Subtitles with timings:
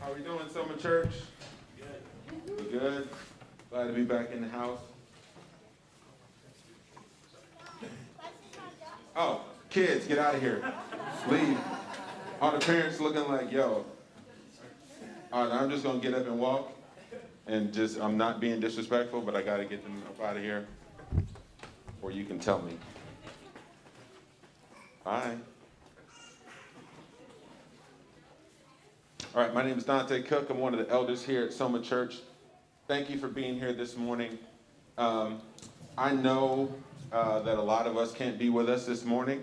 [0.00, 1.12] How are we doing, Soma Church?
[1.78, 2.58] Good.
[2.58, 3.08] We good?
[3.70, 4.80] Glad to be back in the house.
[9.16, 10.64] Oh, kids, get out of here.
[11.28, 11.58] Leave.
[12.40, 13.84] All the parents looking like, yo.
[15.32, 16.72] All right, I'm just gonna get up and walk,
[17.46, 20.66] and just I'm not being disrespectful, but I gotta get them up out of here,
[22.02, 22.76] or you can tell me.
[25.04, 25.36] Bye.
[29.34, 30.48] All right, my name is Dante Cook.
[30.48, 32.18] I'm one of the elders here at Soma Church.
[32.86, 34.38] Thank you for being here this morning.
[34.96, 35.40] Um,
[35.98, 36.72] I know
[37.10, 39.42] uh, that a lot of us can't be with us this morning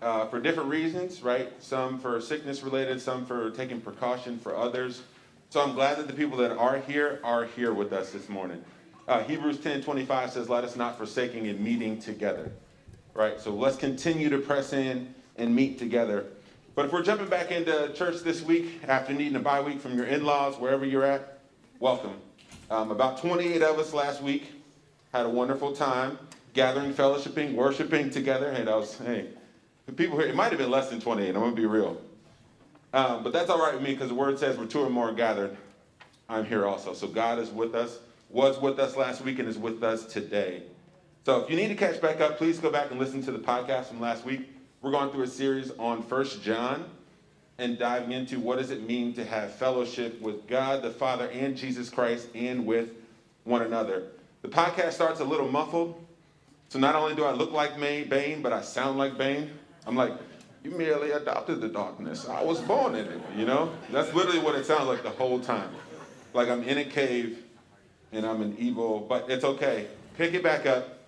[0.00, 1.52] uh, for different reasons, right?
[1.62, 5.02] Some for sickness related, some for taking precaution for others.
[5.50, 8.64] So I'm glad that the people that are here are here with us this morning.
[9.06, 12.50] Uh, Hebrews 10 25 says, Let us not forsaking in meeting together,
[13.12, 13.38] right?
[13.38, 16.24] So let's continue to press in and meet together.
[16.74, 19.96] But if we're jumping back into church this week after needing a bye week from
[19.96, 21.40] your in laws, wherever you're at,
[21.80, 22.14] welcome.
[22.70, 24.52] Um, about 28 of us last week
[25.12, 26.18] had a wonderful time
[26.54, 28.52] gathering, fellowshipping, worshiping together.
[28.52, 29.28] Hey, that was, hey,
[29.86, 32.00] the people here, it might have been less than 28, I'm gonna be real.
[32.92, 35.12] Um, but that's all right with me because the word says we're two or more
[35.12, 35.56] gathered.
[36.28, 36.94] I'm here also.
[36.94, 40.62] So God is with us, was with us last week, and is with us today.
[41.24, 43.38] So if you need to catch back up, please go back and listen to the
[43.38, 44.48] podcast from last week.
[44.80, 46.88] We're going through a series on First John
[47.58, 51.56] and diving into what does it mean to have fellowship with God the Father and
[51.56, 52.90] Jesus Christ and with
[53.42, 54.04] one another.
[54.42, 56.00] The podcast starts a little muffled.
[56.68, 59.50] So not only do I look like Bane, but I sound like Bane.
[59.84, 60.12] I'm like,
[60.62, 62.28] you merely adopted the darkness.
[62.28, 63.72] I was born in it, you know?
[63.90, 65.70] That's literally what it sounds like the whole time.
[66.34, 67.42] Like I'm in a cave
[68.12, 69.88] and I'm an evil, but it's okay.
[70.16, 71.00] Pick it back up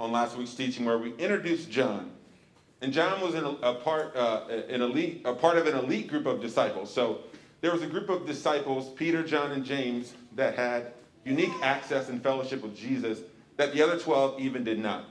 [0.00, 2.10] on last week's teaching where we introduced John.
[2.80, 6.08] And John was in a, a part, uh, an elite, a part of an elite
[6.08, 6.92] group of disciples.
[6.92, 7.20] So
[7.60, 10.92] there was a group of disciples, Peter, John, and James, that had
[11.24, 13.20] unique access and fellowship with Jesus
[13.56, 15.04] that the other 12 even did not.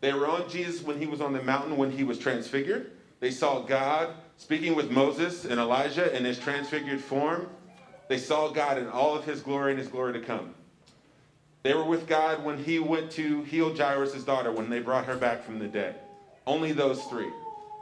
[0.00, 2.92] They were on Jesus when he was on the mountain when he was transfigured.
[3.20, 7.48] They saw God speaking with Moses and Elijah in his transfigured form.
[8.08, 10.54] They saw God in all of his glory and his glory to come.
[11.62, 15.16] They were with God when he went to heal Jairus' daughter when they brought her
[15.16, 15.96] back from the dead.
[16.46, 17.30] Only those three,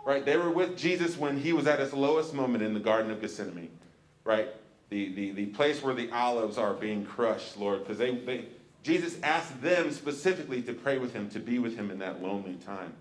[0.04, 0.24] right?
[0.24, 3.20] They were with Jesus when he was at his lowest moment in the Garden of
[3.20, 3.70] Gethsemane,
[4.24, 4.48] right?
[4.90, 8.46] The, the, the place where the olives are being crushed, Lord, because they, they,
[8.82, 12.54] Jesus asked them specifically to pray with him, to be with him in that lonely
[12.54, 12.92] time.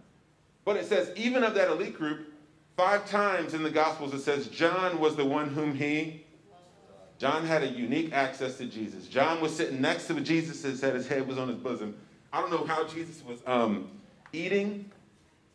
[0.65, 2.33] But it says, even of that elite group,
[2.77, 6.25] five times in the Gospels it says John was the one whom he.
[7.19, 9.07] John had a unique access to Jesus.
[9.07, 11.95] John was sitting next to Jesus and said his head was on his bosom.
[12.33, 13.91] I don't know how Jesus was um,
[14.33, 14.89] eating,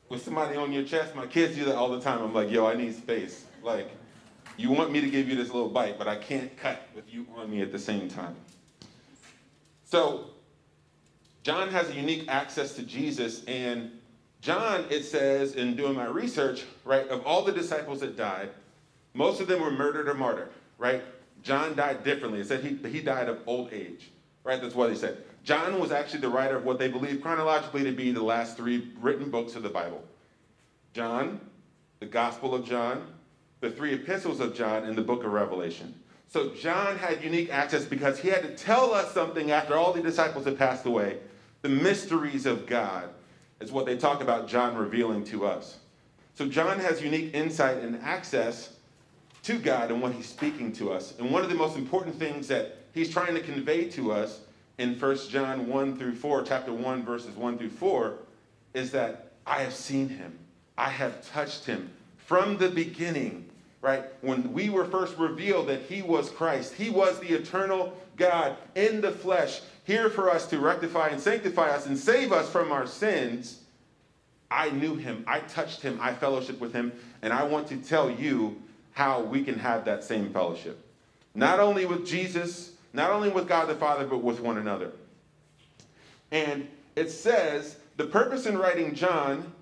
[0.08, 1.14] with somebody on your chest.
[1.14, 2.22] My kids do that all the time.
[2.22, 3.44] I'm like, yo, I need space.
[3.62, 3.90] Like,
[4.56, 7.26] you want me to give you this little bite, but I can't cut with you
[7.36, 8.34] on me at the same time.
[9.84, 10.30] So,
[11.42, 13.92] John has a unique access to Jesus, and
[14.40, 18.50] John, it says in doing my research, right, of all the disciples that died,
[19.14, 21.02] most of them were murdered or martyred, right?
[21.42, 22.40] John died differently.
[22.40, 24.10] It said he, he died of old age,
[24.44, 24.60] right?
[24.60, 25.24] That's what he said.
[25.48, 28.92] John was actually the writer of what they believe chronologically to be the last three
[29.00, 30.04] written books of the Bible
[30.92, 31.40] John,
[32.00, 33.06] the Gospel of John,
[33.60, 35.94] the three epistles of John, and the book of Revelation.
[36.28, 40.02] So John had unique access because he had to tell us something after all the
[40.02, 41.16] disciples had passed away.
[41.62, 43.08] The mysteries of God
[43.58, 45.78] is what they talk about John revealing to us.
[46.34, 48.74] So John has unique insight and access
[49.44, 51.14] to God and what he's speaking to us.
[51.18, 54.40] And one of the most important things that he's trying to convey to us
[54.78, 58.14] in 1 John 1 through 4, chapter 1, verses 1 through 4,
[58.74, 60.38] is that I have seen him.
[60.76, 63.50] I have touched him from the beginning,
[63.82, 64.04] right?
[64.20, 69.00] When we were first revealed that he was Christ, he was the eternal God in
[69.00, 72.86] the flesh, here for us to rectify and sanctify us and save us from our
[72.86, 73.60] sins.
[74.50, 78.10] I knew him, I touched him, I fellowship with him, and I want to tell
[78.10, 78.60] you
[78.92, 80.84] how we can have that same fellowship.
[81.34, 84.90] Not only with Jesus, not only with God the Father, but with one another.
[86.32, 86.66] And
[86.96, 89.52] it says, the purpose in writing John,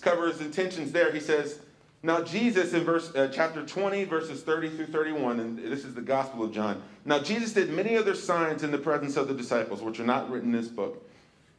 [0.00, 1.12] cover his intentions there.
[1.12, 1.60] He says,
[2.02, 6.00] now Jesus in verse uh, chapter 20 verses 30 through 31 and this is the
[6.00, 6.82] gospel of John.
[7.04, 10.28] Now Jesus did many other signs in the presence of the disciples which are not
[10.28, 11.08] written in this book.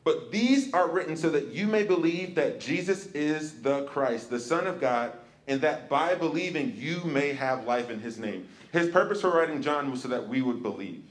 [0.03, 4.41] But these are written so that you may believe that Jesus is the Christ, the
[4.41, 5.13] Son of God,
[5.47, 8.45] and that by believing you may have life in his name.
[8.73, 11.03] His purpose for writing John was so that we would believe.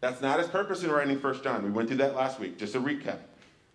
[0.00, 1.64] That's not his purpose in writing 1 John.
[1.64, 2.58] We went through that last week.
[2.58, 3.18] Just a recap.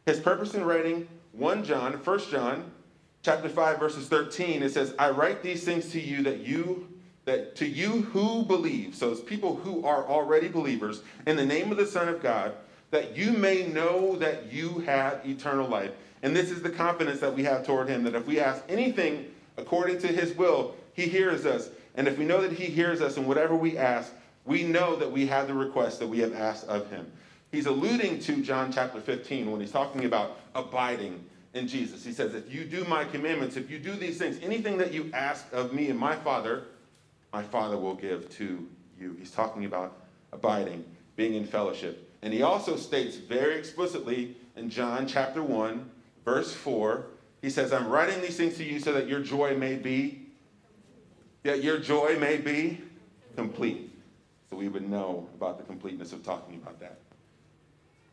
[0.05, 2.71] His purpose in writing 1 John, 1 John,
[3.23, 6.87] chapter 5, verses 13, it says, I write these things to you that you
[7.25, 11.71] that to you who believe, so it's people who are already believers, in the name
[11.71, 12.53] of the Son of God,
[12.91, 15.91] that you may know that you have eternal life.
[16.21, 19.31] And this is the confidence that we have toward him that if we ask anything
[19.57, 21.69] according to his will, he hears us.
[21.95, 24.13] And if we know that he hears us in whatever we ask,
[24.45, 27.11] we know that we have the request that we have asked of him.
[27.51, 31.23] He's alluding to John chapter 15 when he's talking about abiding
[31.53, 32.03] in Jesus.
[32.03, 35.11] He says, If you do my commandments, if you do these things, anything that you
[35.13, 36.63] ask of me and my Father,
[37.31, 38.67] my Father will give to
[38.99, 39.15] you.
[39.19, 39.97] He's talking about
[40.31, 40.83] abiding,
[41.15, 42.09] being in fellowship.
[42.21, 45.89] And he also states very explicitly in John chapter 1,
[46.25, 47.05] verse 4,
[47.41, 50.27] he says, I'm writing these things to you so that your joy may be,
[51.43, 52.81] that your joy may be
[53.35, 53.92] complete.
[54.63, 56.98] We would know about the completeness of talking about that.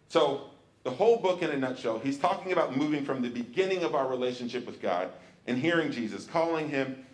[0.08, 0.50] So,
[0.82, 4.08] the whole book in a nutshell, he's talking about moving from the beginning of our
[4.08, 5.10] relationship with God
[5.46, 7.06] and hearing Jesus, calling him,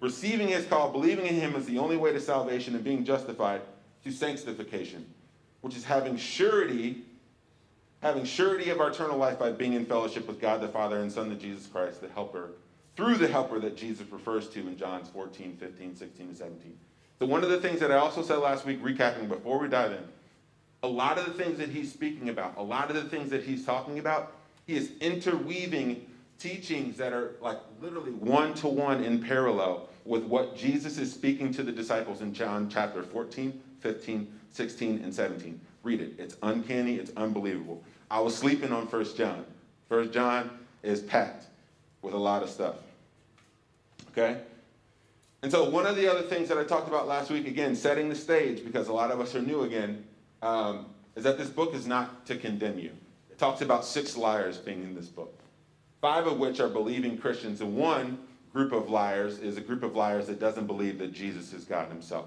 [0.00, 3.60] receiving his call, believing in him as the only way to salvation and being justified,
[4.02, 5.04] to sanctification,
[5.60, 7.02] which is having surety,
[8.00, 11.12] having surety of our eternal life by being in fellowship with God the Father and
[11.12, 12.52] Son the Jesus Christ, the helper,
[12.96, 16.78] through the helper that Jesus refers to in John 14, 15, 16, and 17.
[17.18, 19.92] So one of the things that I also said last week, recapping before we dive
[19.92, 20.04] in,
[20.82, 23.42] a lot of the things that he's speaking about, a lot of the things that
[23.42, 24.32] he's talking about,
[24.66, 26.06] he is interweaving
[26.38, 31.52] teachings that are like literally one to one in parallel with what Jesus is speaking
[31.54, 35.60] to the disciples in John chapter 14, 15, 16, and 17.
[35.82, 36.12] Read it.
[36.18, 37.82] It's uncanny, it's unbelievable.
[38.10, 39.44] I was sleeping on First John.
[39.88, 40.50] First John
[40.82, 41.46] is packed
[42.02, 42.76] with a lot of stuff.
[44.10, 44.40] Okay?
[45.46, 48.08] And so, one of the other things that I talked about last week, again, setting
[48.08, 50.04] the stage, because a lot of us are new again,
[50.42, 52.90] um, is that this book is not to condemn you.
[53.30, 55.38] It talks about six liars being in this book,
[56.00, 58.18] five of which are believing Christians, and one
[58.52, 61.90] group of liars is a group of liars that doesn't believe that Jesus is God
[61.90, 62.26] himself.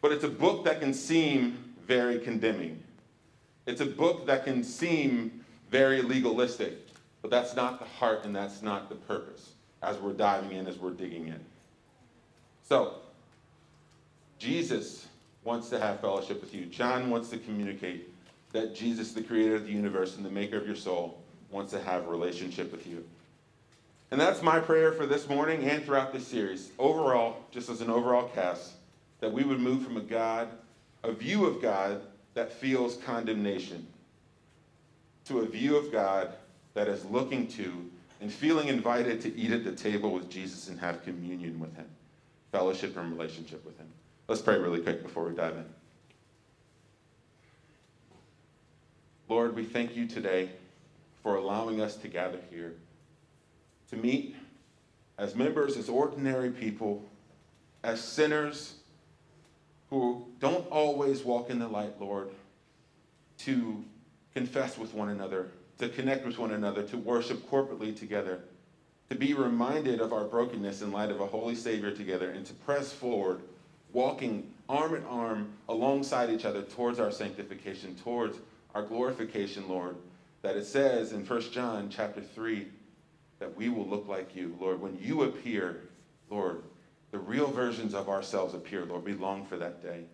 [0.00, 2.82] But it's a book that can seem very condemning.
[3.66, 6.88] It's a book that can seem very legalistic,
[7.20, 9.50] but that's not the heart and that's not the purpose
[9.82, 11.44] as we're diving in, as we're digging in.
[12.68, 12.96] So,
[14.38, 15.06] Jesus
[15.42, 16.66] wants to have fellowship with you.
[16.66, 18.12] John wants to communicate
[18.52, 21.80] that Jesus, the creator of the universe and the maker of your soul, wants to
[21.80, 23.02] have a relationship with you.
[24.10, 26.70] And that's my prayer for this morning and throughout this series.
[26.78, 28.72] Overall, just as an overall cast,
[29.20, 30.48] that we would move from a God,
[31.04, 32.02] a view of God
[32.34, 33.86] that feels condemnation,
[35.24, 36.34] to a view of God
[36.74, 40.78] that is looking to and feeling invited to eat at the table with Jesus and
[40.80, 41.86] have communion with him,
[42.52, 43.86] fellowship and relationship with him.
[44.26, 45.64] Let's pray really quick before we dive in.
[49.28, 50.50] Lord, we thank you today
[51.22, 52.74] for allowing us to gather here
[53.90, 54.36] to meet
[55.18, 57.02] as members, as ordinary people,
[57.82, 58.74] as sinners
[59.90, 62.30] who don't always walk in the light, Lord,
[63.38, 63.84] to
[64.34, 65.48] confess with one another,
[65.78, 68.40] to connect with one another, to worship corporately together,
[69.10, 72.52] to be reminded of our brokenness in light of a holy Savior together, and to
[72.52, 73.40] press forward,
[73.92, 78.38] walking arm in arm alongside each other towards our sanctification, towards
[78.74, 79.96] our glorification, Lord.
[80.42, 82.66] That it says in 1 John chapter 3
[83.38, 84.80] that we will look like you, Lord.
[84.80, 85.82] When you appear,
[86.30, 86.62] Lord,
[87.10, 89.04] the real versions of ourselves appear, Lord.
[89.04, 90.04] We long for that day.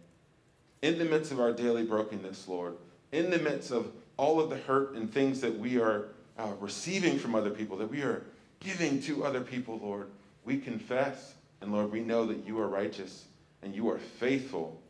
[0.82, 2.77] In the midst of our daily brokenness, Lord,
[3.10, 6.08] in the midst of all of the hurt and things that we are
[6.39, 8.24] uh, receiving from other people, that we are
[8.65, 10.09] giving to other people, Lord,
[10.44, 11.35] we confess.
[11.61, 13.27] And Lord, we know that you are righteous
[13.63, 14.81] and you are faithful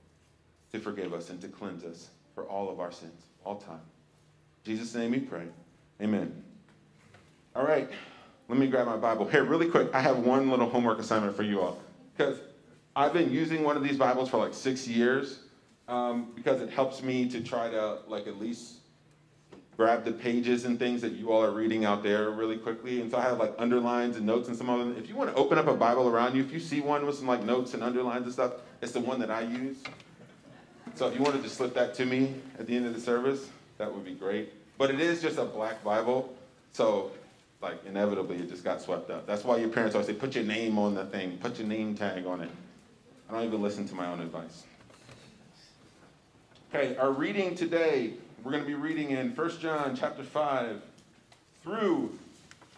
[0.72, 3.80] to forgive us and to cleanse us for all of our sins, all time.
[4.64, 5.44] In Jesus' name we pray.
[6.00, 6.42] Amen.
[7.54, 7.88] All right,
[8.48, 9.28] let me grab my Bible.
[9.28, 11.78] Here, really quick, I have one little homework assignment for you all.
[12.16, 12.38] Because
[12.96, 15.40] I've been using one of these Bibles for like six years
[15.86, 18.80] um, because it helps me to try to, like, at least
[19.76, 23.00] grab the pages and things that you all are reading out there really quickly.
[23.00, 24.96] And so I have like underlines and notes and some of them.
[24.96, 27.16] If you want to open up a Bible around you, if you see one with
[27.16, 29.78] some like notes and underlines and stuff, it's the one that I use.
[30.94, 33.48] So if you wanted to slip that to me at the end of the service,
[33.78, 34.52] that would be great.
[34.78, 36.32] But it is just a black Bible.
[36.72, 37.10] So
[37.60, 39.26] like inevitably it just got swept up.
[39.26, 41.96] That's why your parents always say, put your name on the thing, put your name
[41.96, 42.50] tag on it.
[43.28, 44.64] I don't even listen to my own advice.
[46.72, 50.82] Okay, our reading today we're going to be reading in 1 John chapter 5
[51.62, 52.18] through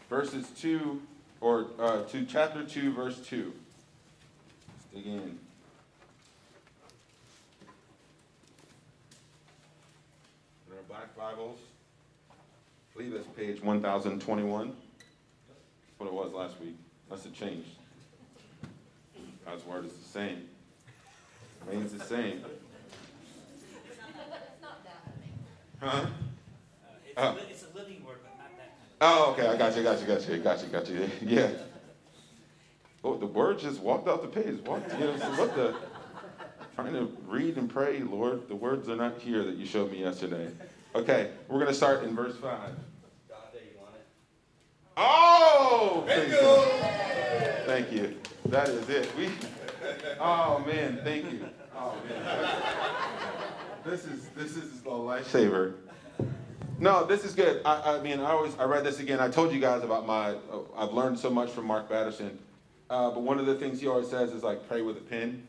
[0.09, 1.03] verses 2
[1.41, 3.53] or uh, to chapter 2 verse 2.
[4.69, 5.19] Let's dig in.
[5.23, 5.39] In
[10.71, 11.59] our black Bibles,
[12.31, 12.35] I
[12.97, 14.67] believe that's page 1021.
[14.69, 14.79] That's
[15.99, 16.77] what it was last week.
[17.11, 17.71] Unless it changed.
[19.45, 20.49] God's word is the same.
[21.67, 22.45] Remains the same.
[23.89, 25.07] It's not that.
[25.81, 25.87] Huh?
[25.87, 26.07] Uh,
[27.05, 27.31] It's, Oh.
[27.31, 29.47] a, li- it's a living word, but not that kind of Oh, okay.
[29.47, 29.83] I got you.
[29.83, 30.07] Got you.
[30.07, 30.39] Got you.
[30.39, 30.69] Got you.
[30.69, 31.11] Got you.
[31.23, 31.51] Yeah.
[33.05, 34.59] Oh, the word just walked off the page.
[34.67, 34.93] Walked.
[34.95, 35.77] You know, what the?
[36.75, 38.49] Trying to read and pray, Lord.
[38.49, 40.51] The words are not here that you showed me yesterday.
[40.95, 42.73] Okay, we're gonna start in verse five.
[44.97, 47.67] Oh, thank you.
[47.67, 48.17] Thank you.
[48.47, 49.11] That is it.
[49.17, 49.29] We.
[50.19, 51.49] Oh man, thank you.
[51.77, 52.51] Oh man.
[53.87, 55.75] This is this is a lifesaver.
[56.81, 57.63] No, this is good.
[57.65, 59.21] I, I mean, I always I read this again.
[59.21, 60.31] I told you guys about my.
[60.31, 62.37] Uh, I've learned so much from Mark Batterson,
[62.91, 65.47] uh, but one of the things he always says is like pray with a pen,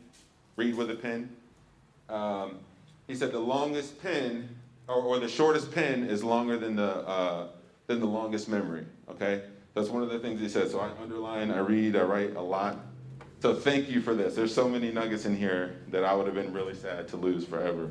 [0.54, 1.34] read with a pen.
[2.08, 2.60] Um,
[3.08, 4.48] he said the longest pen
[4.86, 7.48] or, or the shortest pen is longer than the uh,
[7.88, 8.86] than the longest memory.
[9.10, 9.42] Okay,
[9.74, 10.70] that's one of the things he said.
[10.70, 12.78] So I underline, I read, I write a lot.
[13.40, 14.36] So thank you for this.
[14.36, 17.44] There's so many nuggets in here that I would have been really sad to lose
[17.44, 17.90] forever.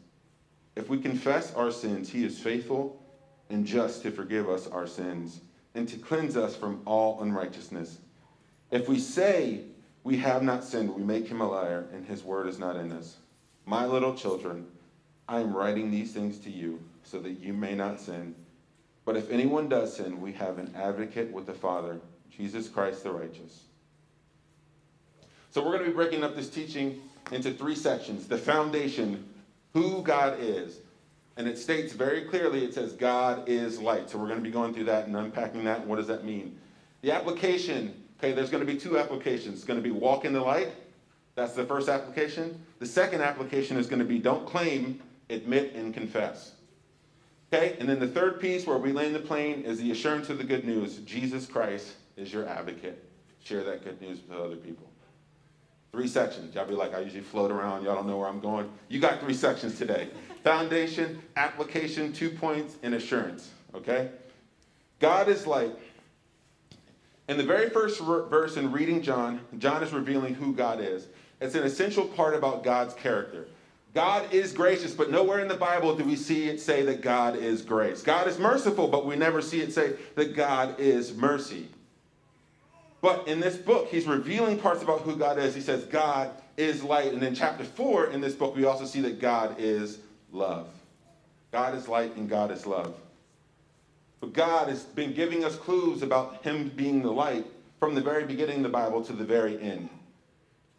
[0.81, 2.99] If we confess our sins, he is faithful
[3.51, 5.41] and just to forgive us our sins
[5.75, 7.99] and to cleanse us from all unrighteousness.
[8.71, 9.61] If we say
[10.03, 12.91] we have not sinned, we make him a liar, and his word is not in
[12.91, 13.17] us.
[13.67, 14.65] My little children,
[15.27, 18.33] I am writing these things to you so that you may not sin.
[19.05, 21.99] But if anyone does sin, we have an advocate with the Father,
[22.35, 23.65] Jesus Christ the righteous.
[25.51, 28.27] So we're going to be breaking up this teaching into three sections.
[28.27, 29.27] The foundation,
[29.73, 30.79] who God is.
[31.37, 34.09] And it states very clearly, it says God is light.
[34.09, 35.85] So we're going to be going through that and unpacking that.
[35.87, 36.59] What does that mean?
[37.01, 39.55] The application, okay, there's going to be two applications.
[39.55, 40.69] It's going to be walk in the light.
[41.35, 42.61] That's the first application.
[42.79, 46.51] The second application is going to be don't claim, admit, and confess.
[47.53, 50.37] Okay, and then the third piece where we land the plane is the assurance of
[50.37, 50.97] the good news.
[50.99, 53.03] Jesus Christ is your advocate.
[53.43, 54.90] Share that good news with other people.
[55.91, 56.55] Three sections.
[56.55, 57.83] Y'all be like, I usually float around.
[57.83, 58.69] Y'all don't know where I'm going.
[58.87, 60.09] You got three sections today
[60.43, 63.51] foundation, application, two points, and assurance.
[63.75, 64.09] Okay?
[64.99, 65.71] God is like,
[67.27, 71.07] in the very first verse in reading John, John is revealing who God is.
[71.39, 73.47] It's an essential part about God's character.
[73.93, 77.35] God is gracious, but nowhere in the Bible do we see it say that God
[77.35, 78.01] is grace.
[78.01, 81.67] God is merciful, but we never see it say that God is mercy.
[83.01, 85.55] But in this book, he's revealing parts about who God is.
[85.55, 87.13] He says God is light.
[87.13, 89.99] And in chapter 4 in this book, we also see that God is
[90.31, 90.67] love.
[91.51, 92.95] God is light and God is love.
[94.19, 97.45] But God has been giving us clues about him being the light
[97.79, 99.89] from the very beginning of the Bible to the very end.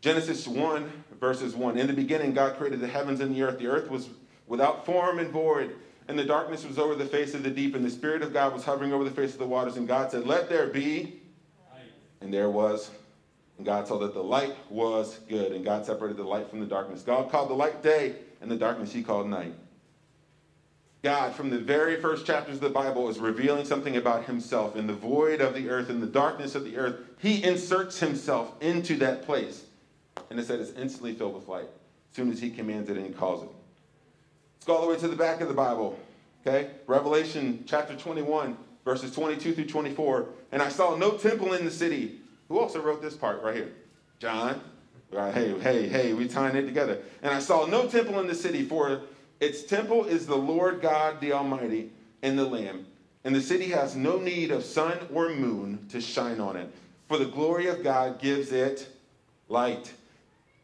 [0.00, 1.76] Genesis 1, verses 1.
[1.76, 3.59] In the beginning, God created the heavens and the earth.
[3.59, 4.09] The earth was
[4.47, 5.75] without form and void,
[6.07, 8.52] and the darkness was over the face of the deep, and the Spirit of God
[8.52, 9.76] was hovering over the face of the waters.
[9.76, 11.22] And God said, Let there be
[12.23, 12.91] and there was,
[13.57, 16.67] and God saw that the light was good, and God separated the light from the
[16.67, 17.02] darkness.
[17.02, 19.55] God called the light day, and the darkness he called night.
[21.02, 24.76] God, from the very first chapters of the Bible, is revealing something about himself.
[24.76, 28.52] In the void of the earth, in the darkness of the earth, he inserts himself
[28.61, 29.64] into that place.
[30.31, 31.69] And it said it's instantly filled with light
[32.11, 33.49] as soon as he commands it and he calls it.
[34.57, 35.99] Let's go all the way to the back of the Bible.
[36.47, 36.71] Okay?
[36.87, 40.28] Revelation chapter 21, verses 22 through 24.
[40.52, 42.20] And I saw no temple in the city.
[42.48, 43.72] Who also wrote this part right here?
[44.18, 44.60] John.
[45.10, 46.98] Right, hey, hey, hey, we tying it together.
[47.22, 49.02] And I saw no temple in the city, for
[49.40, 51.90] its temple is the Lord God the Almighty
[52.22, 52.86] and the Lamb.
[53.24, 56.72] And the city has no need of sun or moon to shine on it,
[57.08, 58.88] for the glory of God gives it
[59.48, 59.92] light.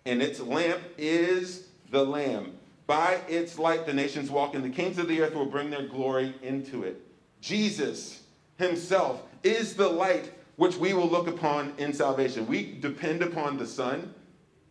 [0.06, 2.54] And its lamp is the Lamb.
[2.87, 5.87] By its light, the nations walk, and the kings of the earth will bring their
[5.87, 7.02] glory into it.
[7.40, 8.23] Jesus
[8.57, 12.47] himself is the light which we will look upon in salvation.
[12.47, 14.12] We depend upon the sun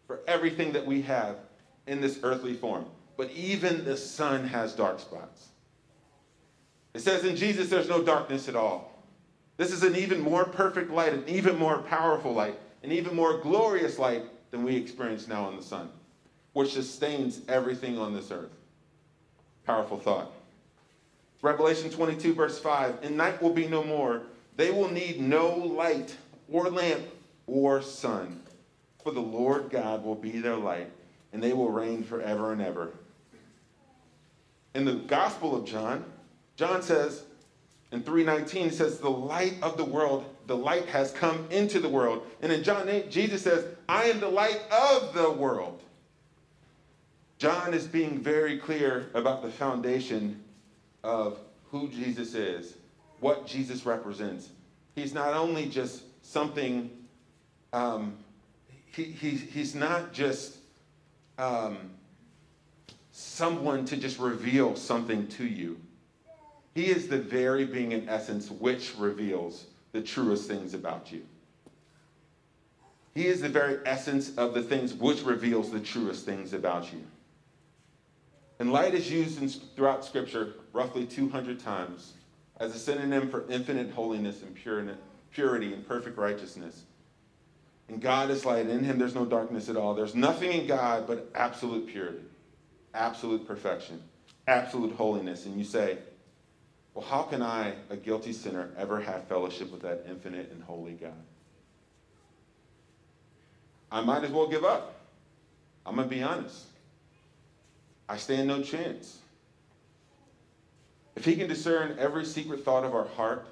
[0.05, 1.37] for everything that we have
[1.87, 2.85] in this earthly form.
[3.15, 5.47] But even the sun has dark spots.
[6.93, 8.91] It says in Jesus, there's no darkness at all.
[9.57, 13.39] This is an even more perfect light, an even more powerful light, an even more
[13.39, 15.89] glorious light than we experience now in the sun,
[16.53, 18.51] which sustains everything on this earth.
[19.65, 20.31] Powerful thought.
[21.41, 24.23] Revelation 22, verse 5 And night will be no more.
[24.55, 26.15] They will need no light
[26.51, 27.03] or lamp
[27.45, 28.41] or sun.
[29.03, 30.91] for the Lord God will be their light,
[31.31, 32.91] and they will reign forever and ever.
[34.73, 36.03] In the Gospel of John,
[36.57, 37.23] John says
[37.91, 41.87] in 319, he says, The light of the world, the light has come into the
[41.87, 42.25] world.
[42.41, 45.81] And in John 8, Jesus says, I am the light of the world.
[47.37, 50.43] John is being very clear about the foundation
[51.07, 51.39] of
[51.71, 52.75] who Jesus is,
[53.21, 54.49] what Jesus represents.
[54.93, 56.91] He's not only just something,
[57.71, 58.17] um,
[58.85, 60.57] he, he, he's not just
[61.37, 61.77] um,
[63.11, 65.79] someone to just reveal something to you.
[66.75, 71.23] He is the very being in essence which reveals the truest things about you.
[73.15, 77.03] He is the very essence of the things which reveals the truest things about you.
[78.59, 82.13] And light is used in, throughout Scripture roughly 200 times
[82.59, 84.55] as a synonym for infinite holiness and
[85.31, 86.83] purity and perfect righteousness.
[87.87, 88.67] And God is light.
[88.67, 89.93] In him, there's no darkness at all.
[89.93, 92.23] There's nothing in God but absolute purity,
[92.93, 94.01] absolute perfection,
[94.47, 95.45] absolute holiness.
[95.45, 95.99] And you say,
[96.93, 100.93] well, how can I, a guilty sinner, ever have fellowship with that infinite and holy
[100.93, 101.13] God?
[103.91, 104.95] I might as well give up.
[105.85, 106.65] I'm going to be honest.
[108.09, 109.19] I stand no chance.
[111.15, 113.47] If he can discern every secret thought of our heart,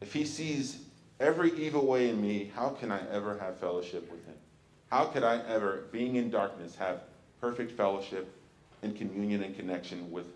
[0.00, 0.78] if he sees
[1.18, 4.36] every evil way in me, how can I ever have fellowship with him?
[4.90, 7.02] How could I ever, being in darkness, have
[7.40, 8.32] perfect fellowship
[8.82, 10.26] and communion and connection with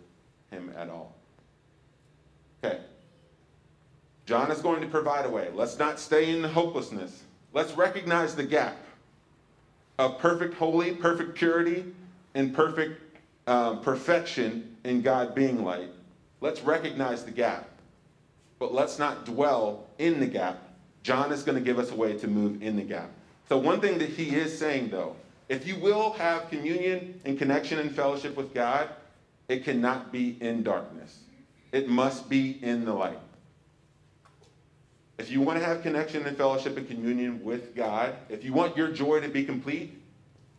[0.50, 1.14] him at all?
[2.62, 2.81] Okay.
[4.26, 5.50] John is going to provide a way.
[5.54, 7.23] Let's not stay in hopelessness.
[7.52, 8.76] Let's recognize the gap
[9.99, 11.85] of perfect holy, perfect purity,
[12.35, 13.00] and perfect
[13.47, 15.91] um, perfection in God being light.
[16.41, 17.69] Let's recognize the gap,
[18.59, 20.63] but let's not dwell in the gap.
[21.03, 23.11] John is going to give us a way to move in the gap.
[23.49, 25.17] So, one thing that he is saying, though,
[25.49, 28.89] if you will have communion and connection and fellowship with God,
[29.49, 31.19] it cannot be in darkness.
[31.73, 33.18] It must be in the light.
[35.18, 38.77] If you want to have connection and fellowship and communion with God, if you want
[38.77, 40.01] your joy to be complete,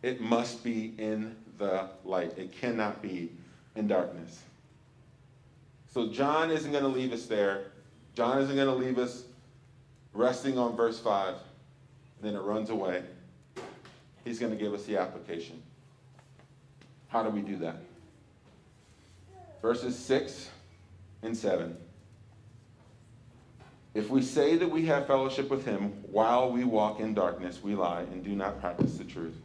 [0.02, 2.36] it must be in the light.
[2.36, 3.32] It cannot be
[3.74, 4.42] in darkness.
[5.92, 7.64] So John isn't going to leave us there.
[8.14, 9.24] John isn't going to leave us
[10.12, 11.36] resting on verse 5.
[12.22, 13.02] Then it runs away.
[14.24, 15.62] He's going to give us the application.
[17.08, 17.76] How do we do that?
[19.62, 20.50] Verses 6
[21.22, 21.76] and 7.
[23.94, 27.74] If we say that we have fellowship with him while we walk in darkness, we
[27.74, 29.36] lie and do not practice the truth.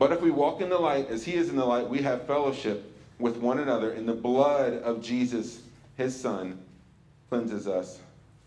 [0.00, 2.26] But if we walk in the light as he is in the light, we have
[2.26, 5.60] fellowship with one another, and the blood of Jesus,
[5.98, 6.58] his son,
[7.28, 7.98] cleanses us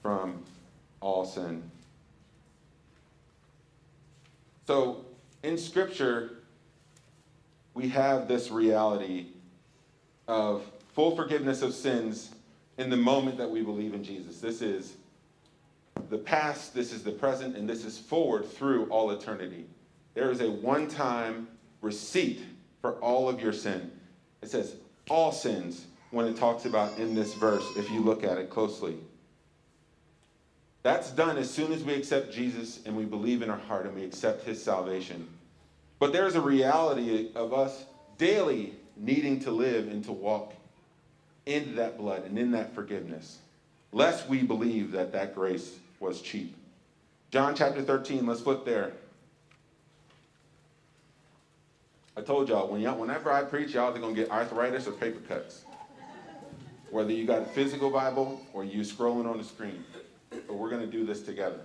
[0.01, 0.41] from
[0.99, 1.61] all sin.
[4.65, 5.05] So,
[5.43, 6.39] in Scripture,
[7.75, 9.27] we have this reality
[10.27, 10.63] of
[10.95, 12.31] full forgiveness of sins
[12.79, 14.39] in the moment that we believe in Jesus.
[14.39, 14.95] This is
[16.09, 19.67] the past, this is the present, and this is forward through all eternity.
[20.13, 21.47] There is a one time
[21.81, 22.41] receipt
[22.81, 23.91] for all of your sin.
[24.41, 24.75] It says
[25.09, 28.97] all sins when it talks about in this verse, if you look at it closely.
[30.83, 33.95] That's done as soon as we accept Jesus and we believe in our heart and
[33.95, 35.27] we accept his salvation.
[35.97, 37.85] But there's a reality of us
[38.17, 40.53] daily needing to live and to walk
[41.45, 43.39] in that blood and in that forgiveness,
[43.91, 46.55] lest we believe that that grace was cheap.
[47.31, 48.93] John chapter 13, let's flip there.
[52.15, 55.19] I told y'all, when y'all, whenever I preach, y'all are gonna get arthritis or paper
[55.27, 55.63] cuts.
[56.91, 59.83] Whether you got a physical Bible or you scrolling on the screen.
[60.29, 61.59] But we're gonna do this together.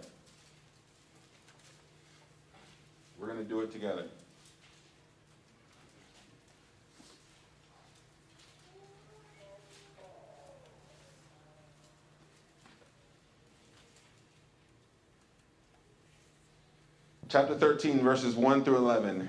[3.18, 4.04] We're gonna do it together.
[17.28, 19.28] Chapter 13, verses 1 through 11.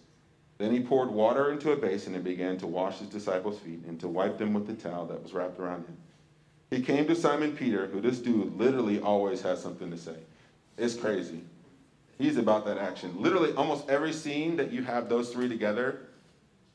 [0.61, 3.99] Then he poured water into a basin and began to wash his disciples' feet and
[3.99, 5.97] to wipe them with the towel that was wrapped around him.
[6.69, 10.17] He came to Simon Peter, who this dude literally always has something to say.
[10.77, 11.41] It's crazy.
[12.19, 13.15] He's about that action.
[13.19, 16.01] Literally, almost every scene that you have those three together,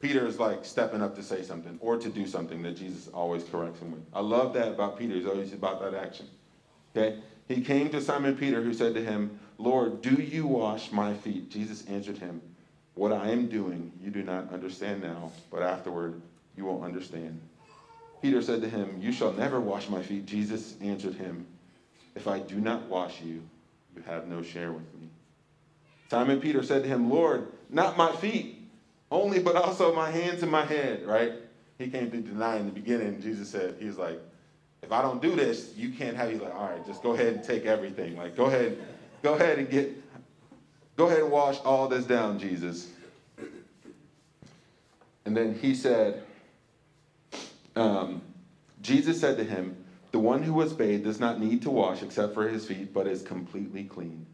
[0.01, 3.44] Peter is like stepping up to say something or to do something that Jesus always
[3.44, 4.03] corrects him with.
[4.12, 5.14] I love that about Peter.
[5.14, 6.27] He's always about that action.
[6.96, 7.20] Okay?
[7.46, 11.51] He came to Simon Peter, who said to him, Lord, do you wash my feet?
[11.51, 12.42] Jesus answered him,
[12.96, 16.20] What I am doing, you do not understand now, but afterward
[16.56, 17.40] you will understand.
[18.22, 20.26] Peter said to him, You shall never wash my feet.
[20.26, 21.46] Jesus answered him,
[22.14, 23.42] If I do not wash you,
[23.94, 25.09] you have no share with me.
[26.11, 28.66] Simon Peter said to him, Lord, not my feet,
[29.11, 31.35] only but also my hands and my head, right?
[31.78, 33.20] He came to deny in the beginning.
[33.20, 34.20] Jesus said, He's like,
[34.82, 36.30] if I don't do this, you can't have.
[36.30, 38.16] He's like, all right, just go ahead and take everything.
[38.16, 38.78] Like, go ahead,
[39.22, 40.05] go ahead and get,
[40.96, 42.88] go ahead and wash all this down, Jesus.
[45.24, 46.22] And then he said,
[47.74, 48.22] um,
[48.80, 49.76] Jesus said to him,
[50.12, 53.06] The one who was bathed does not need to wash except for his feet, but
[53.06, 54.26] is completely clean.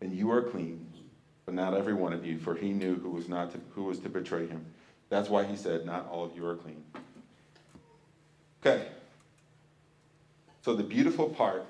[0.00, 0.86] And you are clean,
[1.46, 3.98] but not every one of you, for he knew who was not to, who was
[4.00, 4.66] to betray him.
[5.08, 6.84] That's why he said, Not all of you are clean.
[8.64, 8.86] Okay.
[10.62, 11.64] So the beautiful part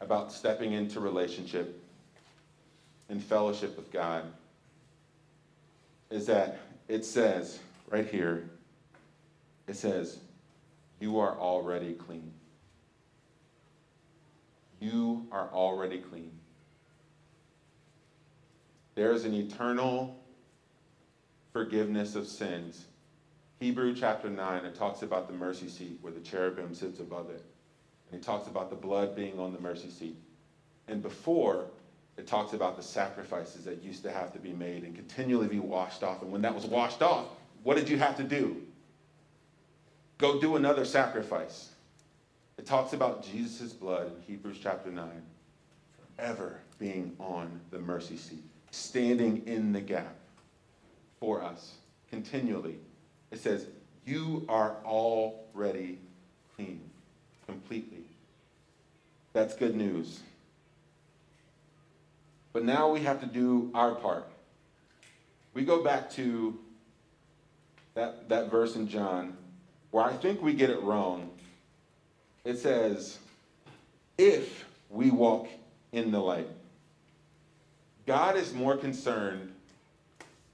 [0.00, 1.79] about stepping into relationship
[3.10, 4.24] and fellowship with God
[6.10, 7.58] is that it says
[7.90, 8.48] right here,
[9.66, 10.18] it says,
[11.00, 12.32] You are already clean.
[14.78, 16.30] You are already clean.
[18.94, 20.16] There is an eternal
[21.52, 22.86] forgiveness of sins.
[23.58, 27.44] Hebrew chapter 9, it talks about the mercy seat where the cherubim sits above it.
[28.10, 30.16] And it talks about the blood being on the mercy seat.
[30.88, 31.66] And before,
[32.16, 35.58] it talks about the sacrifices that used to have to be made and continually be
[35.58, 36.22] washed off.
[36.22, 37.26] And when that was washed off,
[37.62, 38.56] what did you have to do?
[40.18, 41.70] Go do another sacrifice.
[42.58, 45.08] It talks about Jesus' blood in Hebrews chapter 9
[46.18, 50.14] ever being on the mercy seat, standing in the gap
[51.18, 51.76] for us
[52.10, 52.76] continually.
[53.30, 53.66] It says,
[54.04, 55.98] You are already
[56.54, 56.80] clean
[57.46, 58.04] completely.
[59.32, 60.20] That's good news.
[62.52, 64.26] But now we have to do our part.
[65.54, 66.58] We go back to
[67.94, 69.36] that, that verse in John
[69.90, 71.30] where I think we get it wrong.
[72.44, 73.18] It says,
[74.18, 75.48] if we walk
[75.92, 76.48] in the light.
[78.06, 79.52] God is more concerned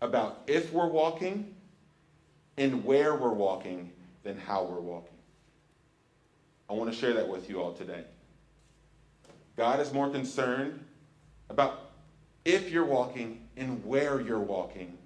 [0.01, 1.55] about if we're walking
[2.57, 3.93] and where we're walking
[4.25, 5.17] than how we're walking.
[6.69, 8.05] I want to share that with you all today.
[9.57, 10.85] God is more concerned
[11.49, 11.86] about
[12.47, 14.97] if you're walking and where you're walking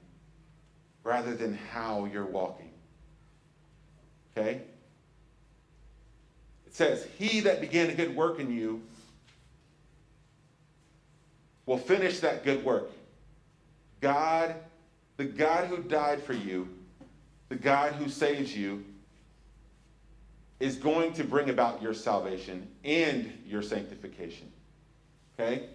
[1.02, 2.70] rather than how you're walking.
[4.36, 4.60] Okay?
[6.66, 8.82] It says, He that began a good work in you
[11.64, 12.90] will finish that good work.
[14.02, 14.54] God,
[15.16, 16.68] the God who died for you,
[17.48, 18.84] the God who saves you,
[20.58, 24.52] is going to bring about your salvation and your sanctification.
[25.38, 25.70] Okay?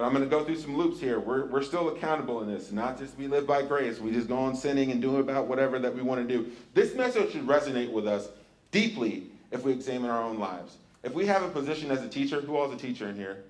[0.00, 1.20] But I'm going to go through some loops here.
[1.20, 4.00] We're, we're still accountable in this, not just we live by grace.
[4.00, 6.50] We just go on sinning and doing about whatever that we want to do.
[6.72, 8.30] This message should resonate with us
[8.70, 10.78] deeply if we examine our own lives.
[11.02, 13.44] If we have a position as a teacher, who all's a teacher in here?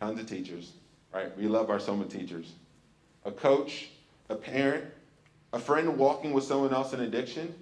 [0.00, 0.72] Tons of teachers,
[1.12, 1.36] right?
[1.36, 2.54] We love our Soma teachers.
[3.26, 3.90] A coach,
[4.30, 4.86] a parent,
[5.52, 7.54] a friend walking with someone else in addiction,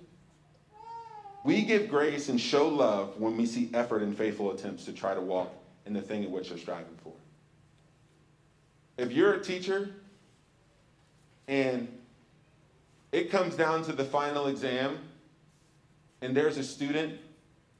[1.44, 5.14] we give grace and show love when we see effort and faithful attempts to try
[5.14, 5.52] to walk
[5.84, 7.12] in the thing in which you're striving for.
[9.00, 9.88] If you're a teacher
[11.48, 11.88] and
[13.12, 14.98] it comes down to the final exam
[16.20, 17.18] and there's a student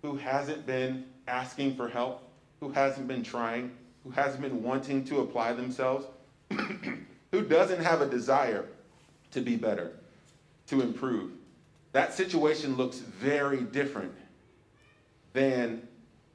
[0.01, 2.27] who hasn't been asking for help,
[2.61, 3.71] who hasn't been trying,
[4.03, 6.07] who hasn't been wanting to apply themselves,
[7.31, 8.65] who doesn't have a desire
[9.33, 9.93] to be better,
[10.69, 11.33] to improve,
[11.93, 14.15] that situation looks very different
[15.35, 15.87] than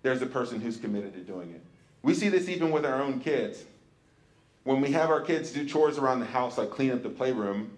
[0.04, 1.62] there's a person who's committed to doing it.
[2.04, 3.64] We see this even with our own kids.
[4.66, 7.72] When we have our kids do chores around the house, like clean up the playroom,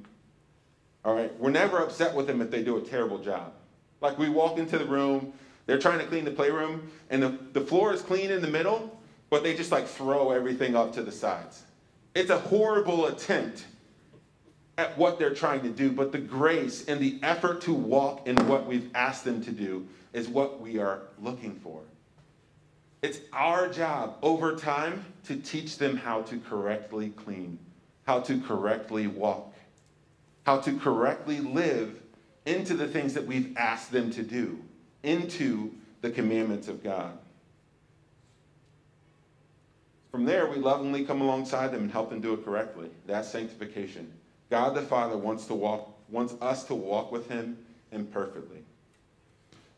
[1.04, 3.52] all right, we're never upset with them if they do a terrible job.
[4.00, 5.34] Like we walk into the room,
[5.66, 8.98] they're trying to clean the playroom, and the, the floor is clean in the middle,
[9.30, 11.64] but they just like throw everything up to the sides.
[12.16, 13.66] It's a horrible attempt
[14.78, 18.38] at what they're trying to do, but the grace and the effort to walk in
[18.48, 21.82] what we've asked them to do is what we are looking for.
[23.02, 27.60] It's our job over time to teach them how to correctly clean,
[28.06, 29.54] how to correctly walk,
[30.46, 32.02] how to correctly live
[32.46, 34.60] into the things that we've asked them to do,
[35.04, 37.18] into the commandments of God.
[40.12, 42.90] From there, we lovingly come alongside them and help them do it correctly.
[43.06, 44.12] That's sanctification.
[44.50, 47.58] God the Father wants to walk, wants us to walk with Him
[47.92, 48.64] imperfectly.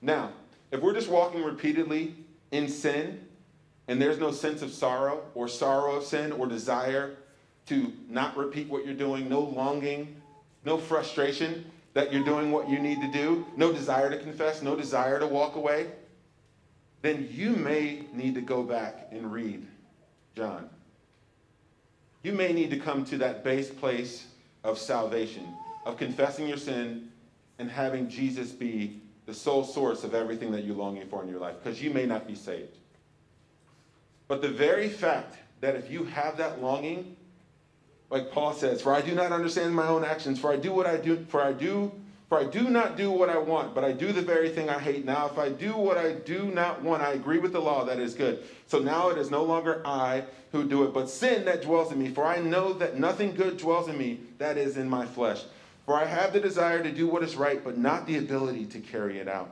[0.01, 0.31] Now,
[0.71, 2.15] if we're just walking repeatedly
[2.51, 3.25] in sin,
[3.87, 7.17] and there's no sense of sorrow or sorrow of sin or desire
[7.67, 10.21] to not repeat what you're doing, no longing,
[10.65, 14.75] no frustration that you're doing what you need to do, no desire to confess, no
[14.75, 15.87] desire to walk away,
[17.01, 19.65] then you may need to go back and read
[20.35, 20.69] John.
[22.23, 24.25] You may need to come to that base place
[24.63, 25.47] of salvation,
[25.85, 27.09] of confessing your sin
[27.57, 31.39] and having Jesus be the sole source of everything that you're longing for in your
[31.39, 32.75] life, because you may not be saved.
[34.27, 37.15] But the very fact that if you have that longing,
[38.09, 40.87] like Paul says, for I do not understand my own actions, for I do what
[40.87, 41.91] I do, for I do,
[42.27, 44.79] for I do not do what I want, but I do the very thing I
[44.79, 45.05] hate.
[45.05, 47.99] Now, if I do what I do not want, I agree with the law that
[47.99, 48.43] is good.
[48.65, 51.99] So now it is no longer I who do it, but sin that dwells in
[51.99, 52.09] me.
[52.09, 55.43] For I know that nothing good dwells in me, that is in my flesh.
[55.89, 58.79] For I have the desire to do what is right, but not the ability to
[58.79, 59.49] carry it out.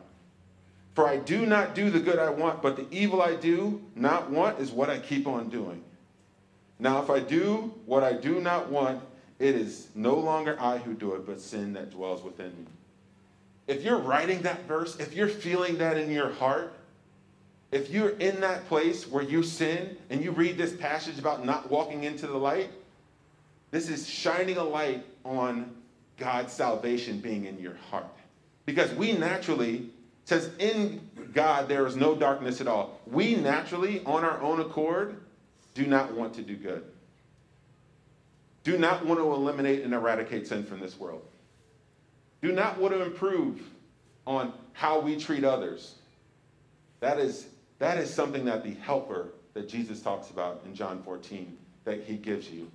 [0.94, 4.30] For I do not do the good I want, but the evil I do not
[4.30, 5.84] want is what I keep on doing.
[6.78, 9.02] Now, if I do what I do not want,
[9.40, 12.68] it is no longer I who do it, but sin that dwells within me.
[13.66, 16.72] If you're writing that verse, if you're feeling that in your heart,
[17.72, 21.72] if you're in that place where you sin and you read this passage about not
[21.72, 22.70] walking into the light,
[23.72, 25.74] this is shining a light on
[26.18, 28.06] God's salvation being in your heart.
[28.66, 29.90] Because we naturally,
[30.26, 33.00] says in God there is no darkness at all.
[33.08, 35.22] We naturally, on our own accord,
[35.74, 36.84] do not want to do good.
[38.64, 41.24] Do not want to eliminate and eradicate sin from this world.
[42.42, 43.62] Do not want to improve
[44.26, 45.96] on how we treat others.
[47.00, 47.48] That is,
[47.80, 52.16] that is something that the helper that Jesus talks about in John 14, that he
[52.16, 52.70] gives you,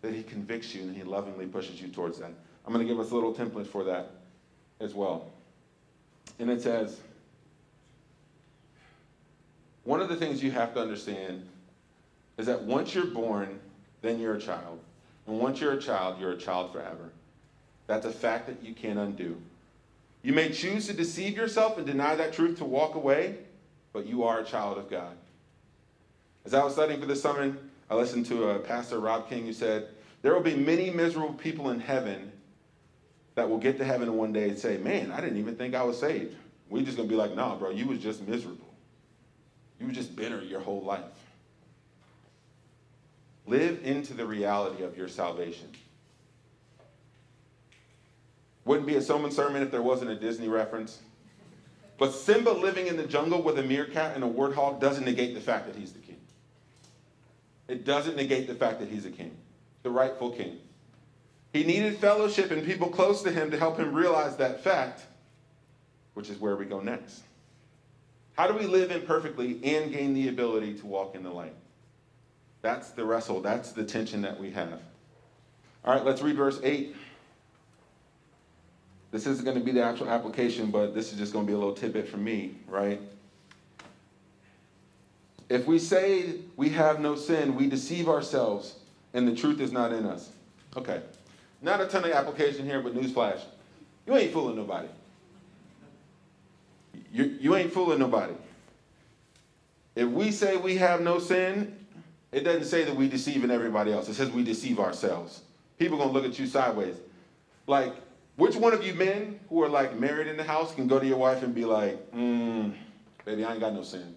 [0.00, 2.32] that he convicts you and he lovingly pushes you towards that.
[2.66, 4.10] I'm going to give us a little template for that
[4.80, 5.26] as well.
[6.38, 6.98] And it says,
[9.84, 11.46] one of the things you have to understand
[12.38, 13.60] is that once you're born,
[14.02, 14.80] then you're a child.
[15.26, 17.10] And once you're a child, you're a child forever.
[17.86, 19.40] That's a fact that you can't undo.
[20.22, 23.36] You may choose to deceive yourself and deny that truth to walk away,
[23.92, 25.16] but you are a child of God.
[26.46, 27.58] As I was studying for this sermon,
[27.90, 29.88] I listened to a pastor, Rob King, who said,
[30.22, 32.32] There will be many miserable people in heaven
[33.34, 35.82] that will get to heaven one day and say, Man, I didn't even think I
[35.82, 36.36] was saved.
[36.68, 38.72] We're just to be like, Nah, bro, you was just miserable.
[39.80, 41.02] You were just bitter your whole life.
[43.46, 45.70] Live into the reality of your salvation.
[48.64, 51.00] Wouldn't be a Soman sermon if there wasn't a Disney reference.
[51.98, 55.40] But Simba living in the jungle with a meerkat and a warthog doesn't negate the
[55.40, 56.16] fact that he's the king.
[57.68, 59.36] It doesn't negate the fact that he's a king,
[59.82, 60.58] the rightful king.
[61.54, 65.02] He needed fellowship and people close to him to help him realize that fact,
[66.14, 67.22] which is where we go next.
[68.36, 71.54] How do we live imperfectly and gain the ability to walk in the light?
[72.60, 74.80] That's the wrestle, that's the tension that we have.
[75.84, 76.96] All right, let's read verse 8.
[79.12, 81.54] This isn't going to be the actual application, but this is just going to be
[81.54, 83.00] a little tidbit from me, right?
[85.48, 88.74] If we say we have no sin, we deceive ourselves,
[89.12, 90.30] and the truth is not in us.
[90.76, 91.00] Okay.
[91.64, 93.40] Not a ton of application here, but newsflash.
[94.06, 94.86] You ain't fooling nobody.
[97.10, 98.34] You, you ain't fooling nobody.
[99.96, 101.74] If we say we have no sin,
[102.32, 104.10] it doesn't say that we deceiving everybody else.
[104.10, 105.40] It says we deceive ourselves.
[105.78, 106.96] People gonna look at you sideways.
[107.66, 107.94] Like,
[108.36, 111.06] which one of you men who are like married in the house can go to
[111.06, 112.74] your wife and be like, mm,
[113.24, 114.14] baby, I ain't got no sin.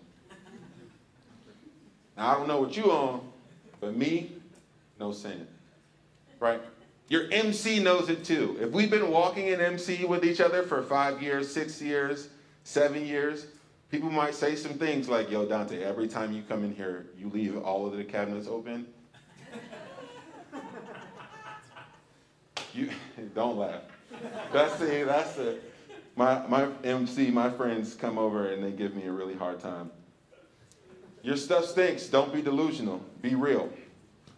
[2.17, 3.21] Now I don't know what you on,
[3.79, 4.33] but me,
[4.99, 5.47] no sin.
[6.41, 6.62] Right?
[7.09, 8.57] Your MC knows it too.
[8.59, 12.29] If we've been walking in MC with each other for five years, six years,
[12.63, 13.47] seven years,
[13.89, 17.29] people might say some things like, yo, Dante, every time you come in here, you
[17.29, 18.87] leave all of the cabinets open.
[22.73, 22.89] you
[23.35, 23.83] don't laugh.
[24.51, 25.59] That's the that's the
[26.15, 29.91] my my MC, my friends come over and they give me a really hard time.
[31.21, 32.07] Your stuff stinks.
[32.07, 33.01] Don't be delusional.
[33.21, 33.69] Be real.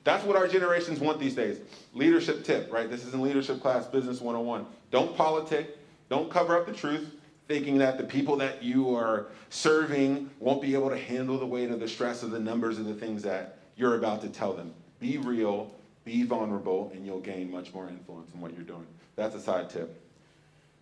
[0.09, 1.59] That's what our generations want these days.
[1.93, 2.89] Leadership tip, right?
[2.89, 4.65] This is in leadership class, business 101.
[4.89, 5.77] Don't politic.
[6.09, 7.13] Don't cover up the truth,
[7.47, 11.69] thinking that the people that you are serving won't be able to handle the weight
[11.69, 14.73] of the stress of the numbers of the things that you're about to tell them.
[14.99, 15.69] Be real,
[16.05, 18.87] be vulnerable, and you'll gain much more influence in what you're doing.
[19.15, 20.01] That's a side tip.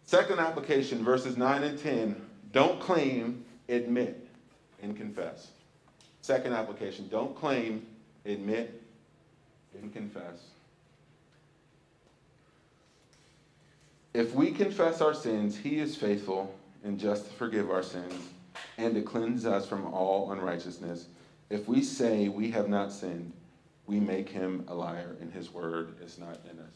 [0.06, 2.16] Second application, verses 9 and 10.
[2.54, 4.26] Don't claim, admit,
[4.82, 5.50] and confess.
[6.22, 7.86] Second application, don't claim,
[8.26, 8.84] admit
[9.82, 10.44] and confess.
[14.14, 18.30] If we confess our sins, he is faithful and just to forgive our sins
[18.78, 21.08] and to cleanse us from all unrighteousness.
[21.50, 23.32] If we say we have not sinned,
[23.86, 26.74] we make him a liar, and his word is not in us.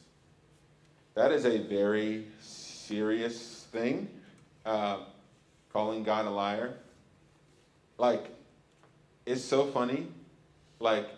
[1.13, 4.07] That is a very serious thing,
[4.65, 4.99] uh,
[5.73, 6.75] calling God a liar.
[7.97, 8.29] Like,
[9.25, 10.07] it's so funny.
[10.79, 11.09] Like,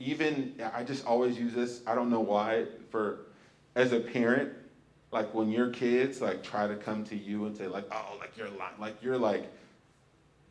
[0.00, 3.18] even, I just always use this, I don't know why, for
[3.76, 4.52] as a parent,
[5.12, 8.36] like when your kids like try to come to you and say like oh like
[8.36, 9.50] you're li-, like you're like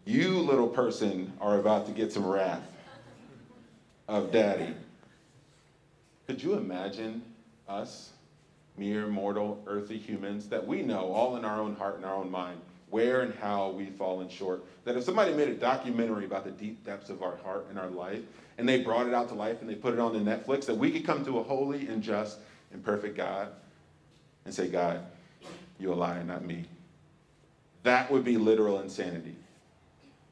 [0.05, 2.63] you little person are about to get some wrath
[4.07, 4.73] of daddy.
[6.27, 7.21] Could you imagine
[7.67, 8.09] us
[8.77, 12.31] mere mortal earthly humans that we know all in our own heart and our own
[12.31, 12.59] mind
[12.89, 14.63] where and how we've fallen short?
[14.85, 17.89] That if somebody made a documentary about the deep depths of our heart and our
[17.89, 18.21] life
[18.59, 20.75] and they brought it out to life and they put it on the netflix that
[20.75, 22.39] we could come to a holy and just
[22.71, 23.49] and perfect god
[24.45, 25.05] and say, God,
[25.79, 26.65] you're a liar, not me.
[27.83, 29.35] That would be literal insanity.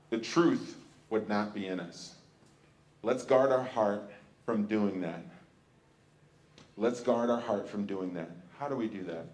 [0.10, 0.76] The truth
[1.10, 2.16] would not be in us.
[3.04, 4.10] Let's guard our heart
[4.46, 5.22] from doing that.
[6.78, 8.30] Let's guard our heart from doing that.
[8.60, 9.26] How do we do that?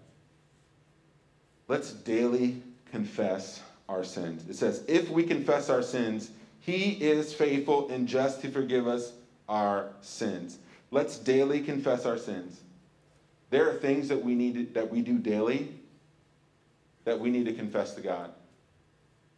[1.66, 4.48] Let's daily confess our sins.
[4.48, 6.30] It says, if we confess our sins,
[6.64, 9.12] he is faithful and just to forgive us
[9.50, 10.58] our sins.
[10.90, 12.60] Let's daily confess our sins.
[13.50, 15.74] There are things that we need to, that we do daily
[17.04, 18.32] that we need to confess to God.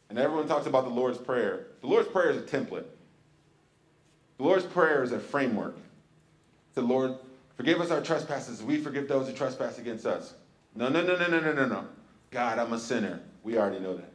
[0.08, 1.66] And everyone talks about the Lord's Prayer.
[1.80, 2.84] The Lord's Prayer is a template.
[4.38, 5.76] The Lord's Prayer is a framework.
[6.74, 7.16] The Lord,
[7.56, 8.62] forgive us our trespasses.
[8.62, 10.34] We forgive those who trespass against us.
[10.76, 11.84] No, no, no, no, no, no, no, no.
[12.30, 13.20] God, I'm a sinner.
[13.42, 14.12] We already know that.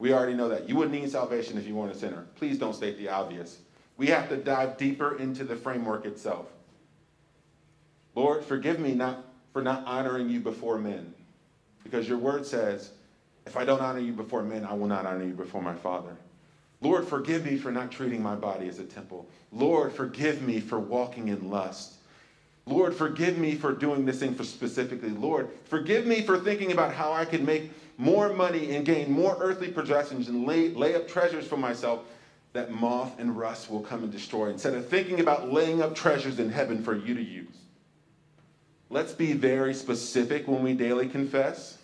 [0.00, 0.68] We already know that.
[0.68, 2.26] You wouldn't need salvation if you weren't a sinner.
[2.36, 3.58] Please don't state the obvious.
[3.98, 6.46] We have to dive deeper into the framework itself.
[8.14, 11.12] Lord, forgive me not for not honoring you before men.
[11.84, 12.92] Because your word says,
[13.44, 16.16] if I don't honor you before men, I will not honor you before my Father.
[16.80, 19.28] Lord, forgive me for not treating my body as a temple.
[19.52, 21.94] Lord, forgive me for walking in lust.
[22.64, 25.10] Lord, forgive me for doing this thing for specifically.
[25.10, 29.36] Lord, forgive me for thinking about how I could make more money and gain more
[29.40, 32.00] earthly possessions and lay, lay up treasures for myself
[32.54, 36.38] that moth and rust will come and destroy, instead of thinking about laying up treasures
[36.38, 37.54] in heaven for you to use.
[38.88, 41.76] Let's be very specific when we daily confess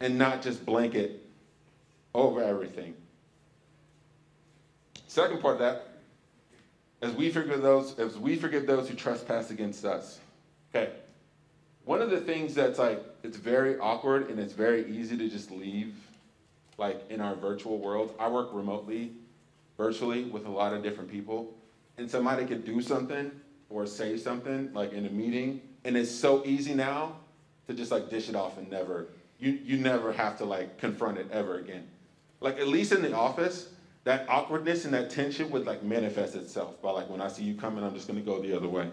[0.00, 1.26] and not just blanket
[2.14, 2.94] over everything.
[5.08, 5.88] Second part of that,
[7.00, 10.20] as we forgive those, as we forgive those who trespass against us.
[10.72, 10.92] Okay.
[11.86, 15.50] One of the things that's like it's very awkward and it's very easy to just
[15.50, 15.94] leave,
[16.78, 18.14] like in our virtual world.
[18.18, 19.12] I work remotely,
[19.76, 21.54] virtually with a lot of different people,
[21.98, 23.30] and somebody could do something
[23.68, 27.16] or say something like in a meeting and it's so easy now
[27.66, 29.06] to just like dish it off and never
[29.38, 31.86] you you never have to like confront it ever again.
[32.40, 33.68] Like at least in the office
[34.04, 37.54] that awkwardness and that tension would like manifest itself by like when i see you
[37.54, 38.90] coming i'm just going to go the other way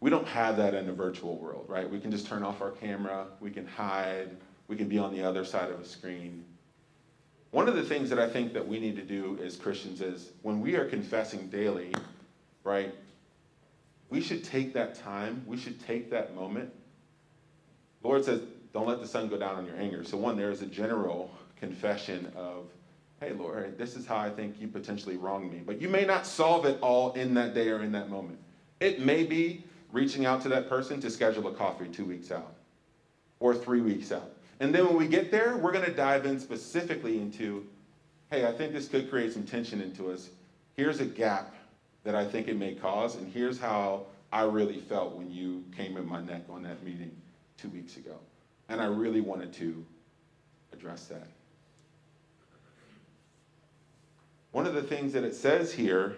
[0.00, 2.72] we don't have that in the virtual world right we can just turn off our
[2.72, 4.36] camera we can hide
[4.68, 6.44] we can be on the other side of a screen
[7.50, 10.30] one of the things that i think that we need to do as christians is
[10.42, 11.92] when we are confessing daily
[12.64, 12.94] right
[14.10, 16.72] we should take that time, we should take that moment.
[18.02, 20.04] Lord says, don't let the sun go down on your anger.
[20.04, 22.66] So, one, there is a general confession of,
[23.20, 25.62] hey, Lord, this is how I think you potentially wronged me.
[25.64, 28.38] But you may not solve it all in that day or in that moment.
[28.80, 32.54] It may be reaching out to that person to schedule a coffee two weeks out
[33.40, 34.30] or three weeks out.
[34.60, 37.66] And then when we get there, we're going to dive in specifically into,
[38.30, 40.28] hey, I think this could create some tension into us.
[40.76, 41.54] Here's a gap
[42.04, 43.16] that I think it may cause.
[43.16, 47.10] And here's how I really felt when you came in my neck on that meeting
[47.56, 48.16] two weeks ago.
[48.68, 49.84] And I really wanted to
[50.72, 51.26] address that.
[54.52, 56.16] One of the things that it says here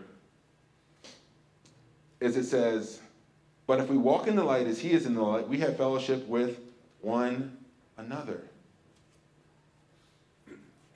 [2.20, 3.00] is it says,
[3.66, 5.76] But if we walk in the light as he is in the light, we have
[5.76, 6.60] fellowship with
[7.00, 7.58] one
[7.96, 8.42] another.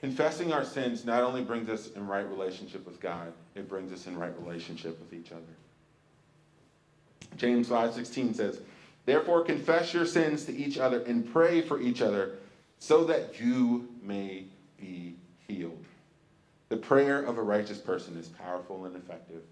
[0.01, 4.05] Confessing our sins not only brings us in right relationship with God, it brings us
[4.05, 5.41] in right relationship with each other.
[7.35, 8.61] James 5:16 says,
[9.05, 12.37] "Therefore confess your sins to each other and pray for each other
[12.79, 14.45] so that you may
[14.77, 15.15] be
[15.47, 15.83] healed."
[16.69, 19.43] The prayer of a righteous person is powerful and effective.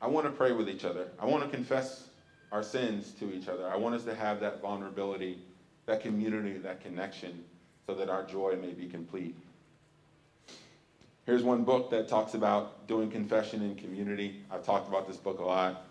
[0.00, 1.08] I want to pray with each other.
[1.18, 2.08] I want to confess
[2.52, 3.68] our sins to each other.
[3.68, 5.38] I want us to have that vulnerability,
[5.86, 7.44] that community, that connection
[7.86, 9.34] so that our joy may be complete.
[11.26, 14.42] Here's one book that talks about doing confession in community.
[14.50, 15.84] I've talked about this book a lot.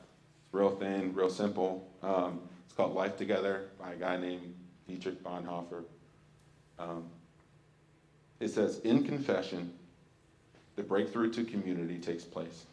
[0.45, 1.87] It's real thin, real simple.
[2.01, 4.55] Um, it's called Life Together by a guy named
[4.87, 5.83] Dietrich Bonhoeffer.
[6.79, 7.05] Um,
[8.39, 9.73] it says, In confession,
[10.75, 12.65] the breakthrough to community takes place.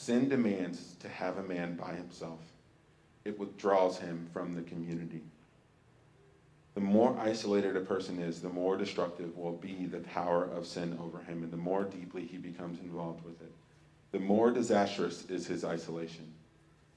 [0.00, 2.40] Sin demands to have a man by himself,
[3.26, 5.20] it withdraws him from the community.
[6.72, 10.98] The more isolated a person is, the more destructive will be the power of sin
[11.02, 13.52] over him, and the more deeply he becomes involved with it.
[14.12, 16.32] The more disastrous is his isolation.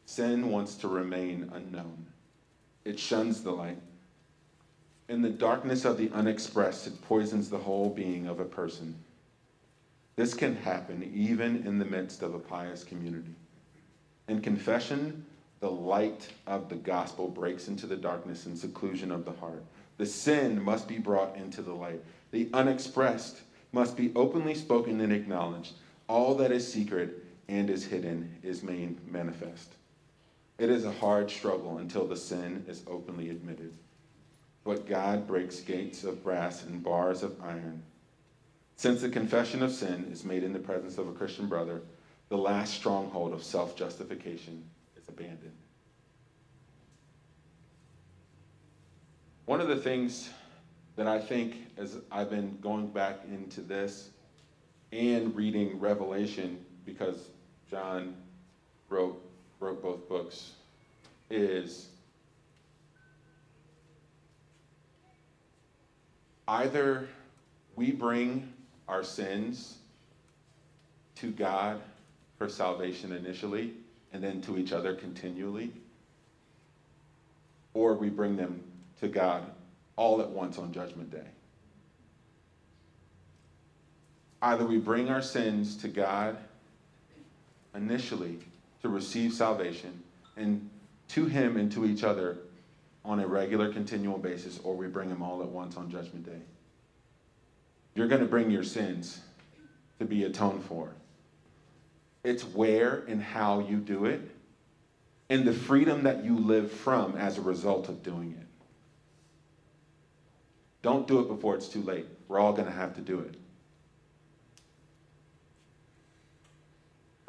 [0.06, 2.08] Sin wants to remain unknown,
[2.86, 3.82] it shuns the light.
[5.10, 8.96] In the darkness of the unexpressed, it poisons the whole being of a person.
[10.16, 13.34] This can happen even in the midst of a pious community.
[14.28, 15.26] In confession,
[15.60, 19.64] the light of the gospel breaks into the darkness and seclusion of the heart.
[19.98, 22.04] The sin must be brought into the light.
[22.32, 23.42] The unexpressed
[23.72, 25.74] must be openly spoken and acknowledged.
[26.08, 29.74] All that is secret and is hidden is made manifest.
[30.60, 33.74] It is a hard struggle until the sin is openly admitted.
[34.64, 37.82] But God breaks gates of brass and bars of iron
[38.76, 41.82] since the confession of sin is made in the presence of a Christian brother,
[42.30, 44.64] the last stronghold of self justification
[44.98, 45.52] is abandoned.
[49.46, 50.30] One of the things
[50.96, 54.10] that I think as I've been going back into this
[54.92, 57.30] and reading Revelation, because
[57.70, 58.16] John
[58.90, 59.20] wrote,
[59.60, 60.52] wrote both books,
[61.30, 61.88] is
[66.48, 67.08] either
[67.76, 68.53] we bring
[68.88, 69.78] our sins
[71.16, 71.82] to God
[72.38, 73.74] for salvation initially
[74.12, 75.72] and then to each other continually,
[77.74, 78.64] or we bring them
[79.00, 79.44] to God
[79.96, 81.28] all at once on Judgment Day.
[84.42, 86.38] Either we bring our sins to God
[87.74, 88.40] initially
[88.82, 90.04] to receive salvation
[90.36, 90.70] and
[91.10, 92.38] to Him and to each other
[93.06, 96.42] on a regular, continual basis, or we bring them all at once on Judgment Day.
[97.96, 99.22] You're going to bring your sins
[100.00, 100.94] to be atoned for.
[102.24, 104.22] It's where and how you do it,
[105.30, 108.48] and the freedom that you live from as a result of doing it.
[110.82, 112.06] Don't do it before it's too late.
[112.28, 113.36] We're all going to have to do it.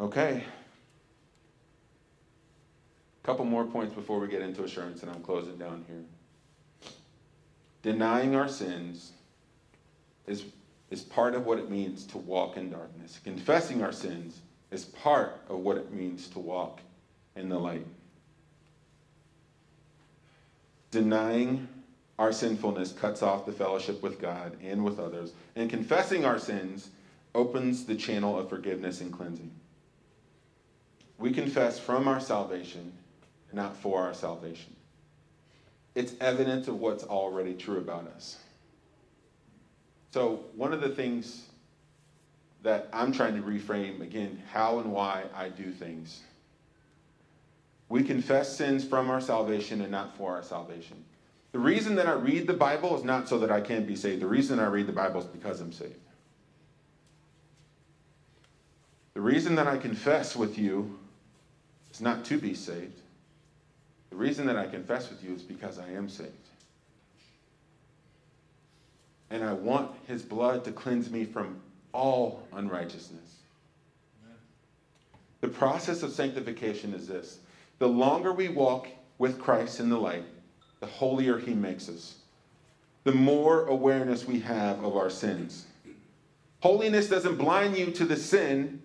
[0.00, 0.42] Okay.
[3.22, 6.02] A couple more points before we get into assurance, and I'm closing down here.
[7.82, 9.12] Denying our sins
[10.26, 10.44] is,
[10.90, 13.20] is part of what it means to walk in darkness.
[13.24, 16.80] Confessing our sins is part of what it means to walk
[17.36, 17.86] in the light.
[20.90, 21.68] Denying
[22.18, 26.90] our sinfulness cuts off the fellowship with God and with others, and confessing our sins
[27.34, 29.50] opens the channel of forgiveness and cleansing.
[31.18, 32.92] We confess from our salvation,
[33.52, 34.74] not for our salvation.
[35.94, 38.36] It's evidence of what's already true about us.
[40.14, 41.42] So, one of the things
[42.62, 46.20] that I'm trying to reframe again, how and why I do things.
[47.88, 51.04] We confess sins from our salvation and not for our salvation.
[51.50, 54.22] The reason that I read the Bible is not so that I can be saved.
[54.22, 55.98] The reason I read the Bible is because I'm saved.
[59.14, 60.96] The reason that I confess with you
[61.90, 63.00] is not to be saved.
[64.10, 66.43] The reason that I confess with you is because I am saved
[69.35, 71.61] and I want his blood to cleanse me from
[71.93, 73.39] all unrighteousness.
[75.41, 77.41] The process of sanctification is this
[77.80, 78.87] the longer we walk
[79.18, 80.22] with Christ in the light,
[80.78, 82.18] the holier he makes us,
[83.03, 85.66] the more awareness we have of our sins.
[86.61, 88.80] Holiness doesn't blind you to the sin,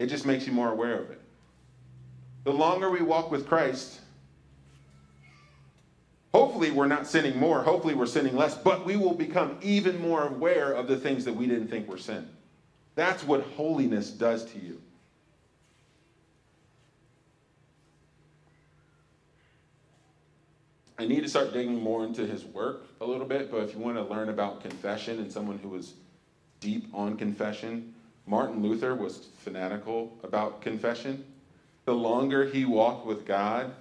[0.00, 1.20] it just makes you more aware of it.
[2.42, 4.00] The longer we walk with Christ,
[6.34, 7.62] Hopefully, we're not sinning more.
[7.62, 11.34] Hopefully, we're sinning less, but we will become even more aware of the things that
[11.34, 12.28] we didn't think were sin.
[12.94, 14.80] That's what holiness does to you.
[20.98, 23.78] I need to start digging more into his work a little bit, but if you
[23.78, 25.94] want to learn about confession and someone who was
[26.58, 27.94] deep on confession,
[28.26, 31.24] Martin Luther was fanatical about confession.
[31.84, 33.72] The longer he walked with God,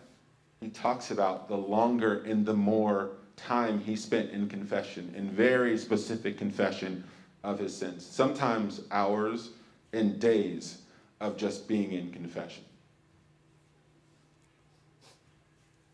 [0.61, 5.77] he talks about the longer and the more time he spent in confession, in very
[5.77, 7.03] specific confession
[7.43, 8.05] of his sins.
[8.05, 9.51] Sometimes hours
[9.93, 10.79] and days
[11.19, 12.63] of just being in confession.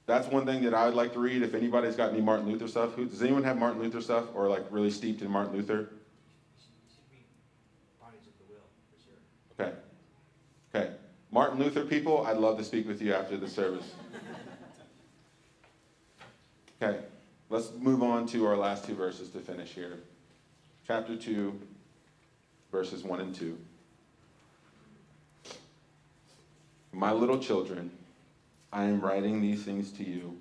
[0.06, 1.44] That's one thing that I would like to read.
[1.44, 4.50] If anybody's got any Martin Luther stuff, who, does anyone have Martin Luther stuff or
[4.50, 5.90] like really steeped in Martin Luther?
[9.60, 9.74] Okay.
[10.76, 10.92] Okay.
[11.32, 13.94] Martin Luther people, I'd love to speak with you after the service.
[16.84, 17.00] Okay,
[17.50, 20.00] let's move on to our last two verses to finish here.
[20.86, 21.58] Chapter 2,
[22.74, 23.58] verses 1 and 2.
[26.92, 27.90] My little children,
[28.74, 30.38] I am writing these things to you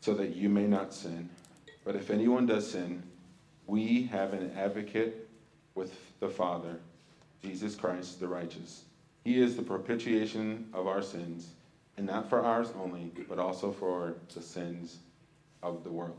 [0.00, 1.30] so that you may not sin.
[1.84, 3.00] But if anyone does sin,
[3.68, 5.28] we have an advocate
[5.76, 6.80] with the Father,
[7.40, 8.82] Jesus Christ the righteous.
[9.22, 11.50] He is the propitiation of our sins,
[11.96, 14.98] and not for ours only, but also for the sins
[15.62, 16.16] of the world.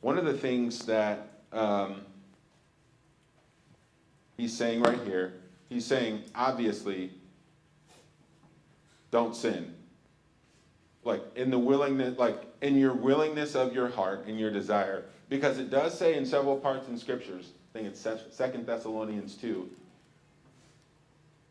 [0.00, 2.02] One of the things that um,
[4.36, 5.34] he's saying right here,
[5.68, 7.12] he's saying, obviously,
[9.12, 9.74] don't sin.
[11.04, 15.04] Like in the willingness, like in your willingness of your heart and your desire.
[15.28, 18.06] Because it does say in several parts in scriptures, I think it's
[18.36, 19.68] Second Thessalonians 2,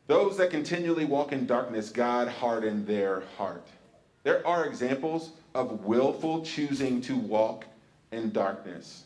[0.08, 3.66] those that continually walk in darkness, God hardened their heart.
[4.24, 7.66] There are examples of willful choosing to walk
[8.12, 9.06] in darkness.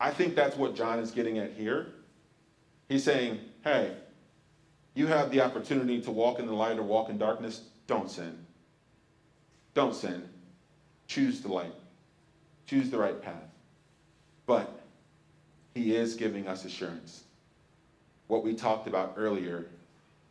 [0.00, 1.86] I think that's what John is getting at here.
[2.88, 3.92] He's saying, hey,
[4.94, 7.62] you have the opportunity to walk in the light or walk in darkness.
[7.86, 8.44] Don't sin.
[9.74, 10.28] Don't sin.
[11.06, 11.74] Choose the light.
[12.66, 13.52] Choose the right path.
[14.46, 14.73] But
[15.74, 17.24] he is giving us assurance.
[18.28, 19.66] What we talked about earlier,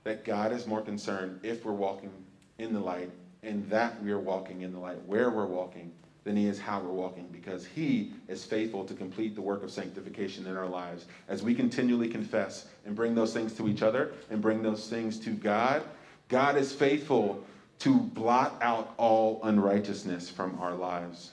[0.04, 2.12] that God is more concerned if we're walking
[2.58, 3.12] in the light
[3.44, 5.92] and that we are walking in the light, where we're walking,
[6.24, 9.72] than he is how we're walking because he is faithful to complete the work of
[9.72, 11.06] sanctification in our lives.
[11.28, 15.20] As we continually confess and bring those things to each other and bring those things
[15.20, 15.84] to God,
[16.30, 17.44] God is faithful
[17.80, 21.32] to blot out all unrighteousness from our lives.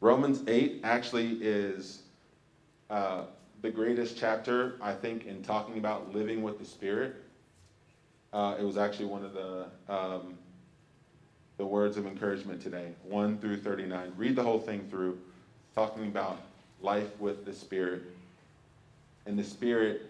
[0.00, 2.02] Romans 8 actually is
[2.90, 3.22] uh,
[3.62, 7.16] the greatest chapter, I think, in talking about living with the Spirit.
[8.32, 10.38] Uh, it was actually one of the um,
[11.56, 14.12] the words of encouragement today, 1 through 39.
[14.16, 15.18] Read the whole thing through,
[15.74, 16.40] talking about
[16.80, 18.02] life with the Spirit
[19.26, 20.02] and the Spirit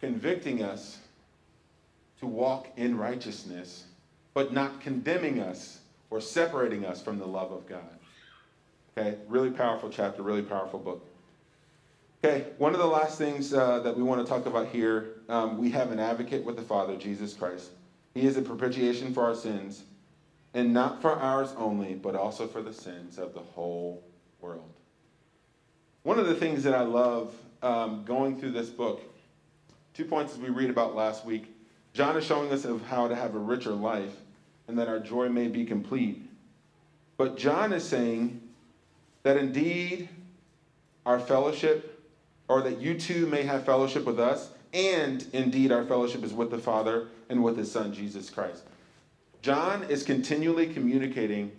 [0.00, 0.98] convicting us
[2.18, 3.84] to walk in righteousness,
[4.34, 5.78] but not condemning us
[6.10, 7.98] or separating us from the love of God.
[8.96, 11.08] Okay, really powerful chapter, really powerful book.
[12.22, 15.56] Okay, one of the last things uh, that we want to talk about here um,
[15.56, 17.70] we have an advocate with the Father, Jesus Christ.
[18.14, 19.84] He is a propitiation for our sins
[20.52, 24.04] and not for ours only, but also for the sins of the whole
[24.40, 24.70] world.
[26.02, 29.00] One of the things that I love um, going through this book,
[29.94, 31.56] two points as we read about last week.
[31.94, 34.14] John is showing us of how to have a richer life
[34.68, 36.28] and that our joy may be complete.
[37.16, 38.41] But John is saying
[39.22, 40.08] that indeed
[41.06, 42.00] our fellowship,
[42.48, 46.50] or that you too may have fellowship with us, and indeed our fellowship is with
[46.50, 48.62] the Father and with his Son, Jesus Christ.
[49.42, 51.50] John is continually communicating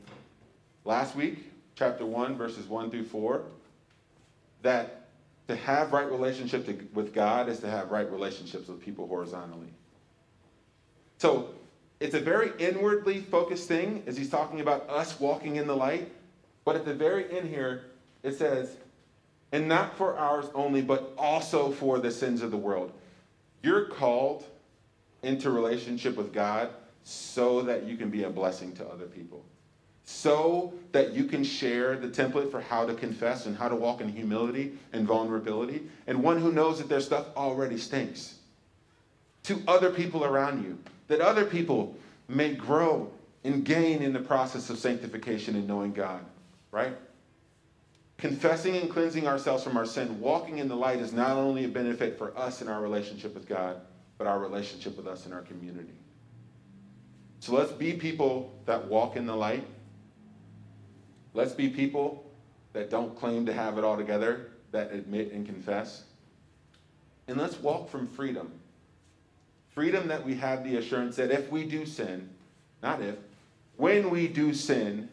[0.86, 3.43] last week, chapter 1, verses 1 through 4,
[4.61, 5.07] that
[5.47, 9.68] to have right relationship to, with God is to have right relationships with people horizontally.
[11.18, 11.49] So
[11.99, 16.11] it's a very inwardly focused thing as he's talking about us walking in the light.
[16.66, 17.86] But at the very end here,
[18.24, 18.78] it says,
[19.51, 22.91] and not for ours only, but also for the sins of the world.
[23.61, 24.45] You're called
[25.22, 26.70] into relationship with God
[27.03, 29.43] so that you can be a blessing to other people.
[30.05, 34.01] So that you can share the template for how to confess and how to walk
[34.01, 38.36] in humility and vulnerability, and one who knows that their stuff already stinks
[39.43, 41.95] to other people around you, that other people
[42.28, 43.11] may grow
[43.43, 46.24] and gain in the process of sanctification and knowing God,
[46.74, 46.97] right?
[48.17, 51.69] Confessing and cleansing ourselves from our sin, walking in the light is not only a
[51.69, 53.80] benefit for us in our relationship with God,
[54.17, 55.93] but our relationship with us in our community.
[57.39, 59.65] So let's be people that walk in the light.
[61.34, 62.26] Let's be people
[62.74, 66.03] that don't claim to have it all together, that admit and confess.
[67.28, 68.51] And let's walk from freedom.
[69.69, 72.30] Freedom that we have the assurance that if we do sin,
[72.82, 73.15] not if,
[73.76, 75.09] when we do sin,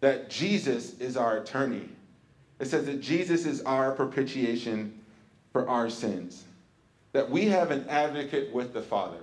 [0.00, 1.88] that Jesus is our attorney.
[2.60, 5.00] It says that Jesus is our propitiation
[5.52, 6.44] for our sins.
[7.12, 9.20] That we have an advocate with the Father.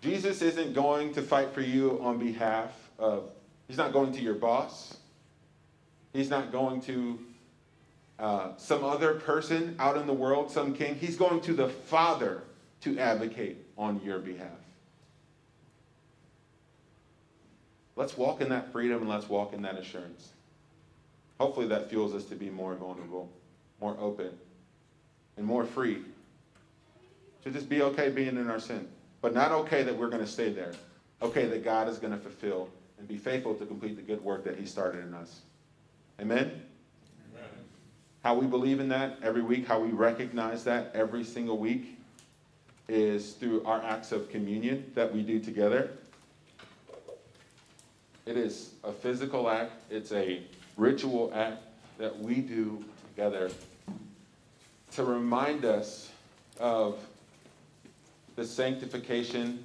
[0.00, 3.30] Jesus isn't going to fight for you on behalf of,
[3.68, 4.96] he's not going to your boss.
[6.12, 7.18] He's not going to
[8.18, 10.96] uh, some other person out in the world, some king.
[10.96, 12.42] He's going to the Father
[12.82, 14.61] to advocate on your behalf.
[17.96, 20.30] Let's walk in that freedom and let's walk in that assurance.
[21.38, 23.30] Hopefully, that fuels us to be more vulnerable,
[23.80, 24.30] more open,
[25.36, 25.98] and more free.
[27.44, 28.86] To just be okay being in our sin,
[29.20, 30.72] but not okay that we're going to stay there.
[31.20, 32.68] Okay, that God is going to fulfill
[32.98, 35.40] and be faithful to complete the good work that He started in us.
[36.20, 36.62] Amen?
[37.32, 37.48] Amen?
[38.22, 41.98] How we believe in that every week, how we recognize that every single week
[42.88, 45.90] is through our acts of communion that we do together.
[48.26, 50.42] It is a physical act, it's a
[50.76, 51.62] ritual act
[51.98, 53.50] that we do together
[54.92, 56.10] to remind us
[56.60, 56.98] of
[58.36, 59.64] the sanctification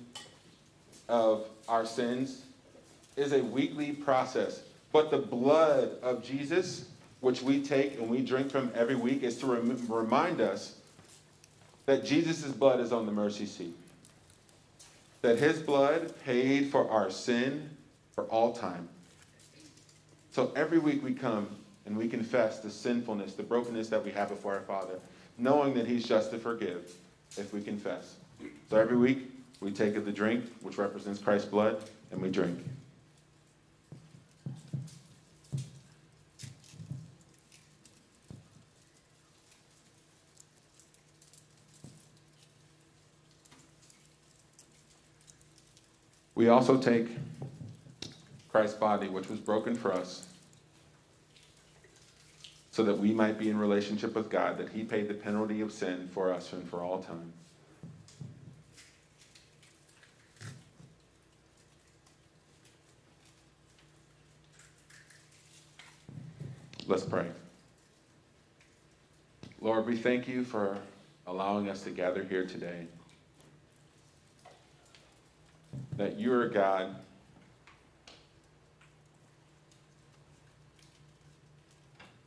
[1.10, 2.44] of our sins
[3.16, 4.62] is a weekly process.
[4.92, 6.90] But the blood of Jesus,
[7.20, 10.78] which we take and we drink from every week, is to rem- remind us
[11.86, 13.76] that Jesus' blood is on the mercy seat.
[15.22, 17.70] That his blood paid for our sin
[18.18, 18.90] for all time.
[20.32, 21.56] So every week we come
[21.86, 25.00] and we confess the sinfulness, the brokenness that we have before our Father,
[25.38, 26.92] knowing that he's just to forgive
[27.38, 28.16] if we confess.
[28.72, 32.58] So every week we take of the drink, which represents Christ's blood, and we drink.
[46.34, 47.10] We also take
[48.50, 50.28] Christ's body, which was broken for us,
[52.72, 55.72] so that we might be in relationship with God, that He paid the penalty of
[55.72, 57.34] sin for us and for all time.
[66.88, 67.28] Let's pray.
[69.60, 70.78] Lord, we thank you for
[71.26, 72.88] allowing us to gather here today.
[75.98, 76.96] That you are God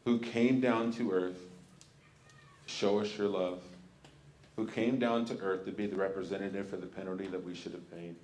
[0.04, 1.38] who came down to earth
[2.66, 3.62] to show us your love,
[4.56, 7.72] who came down to earth to be the representative for the penalty that we should
[7.72, 8.14] have paid.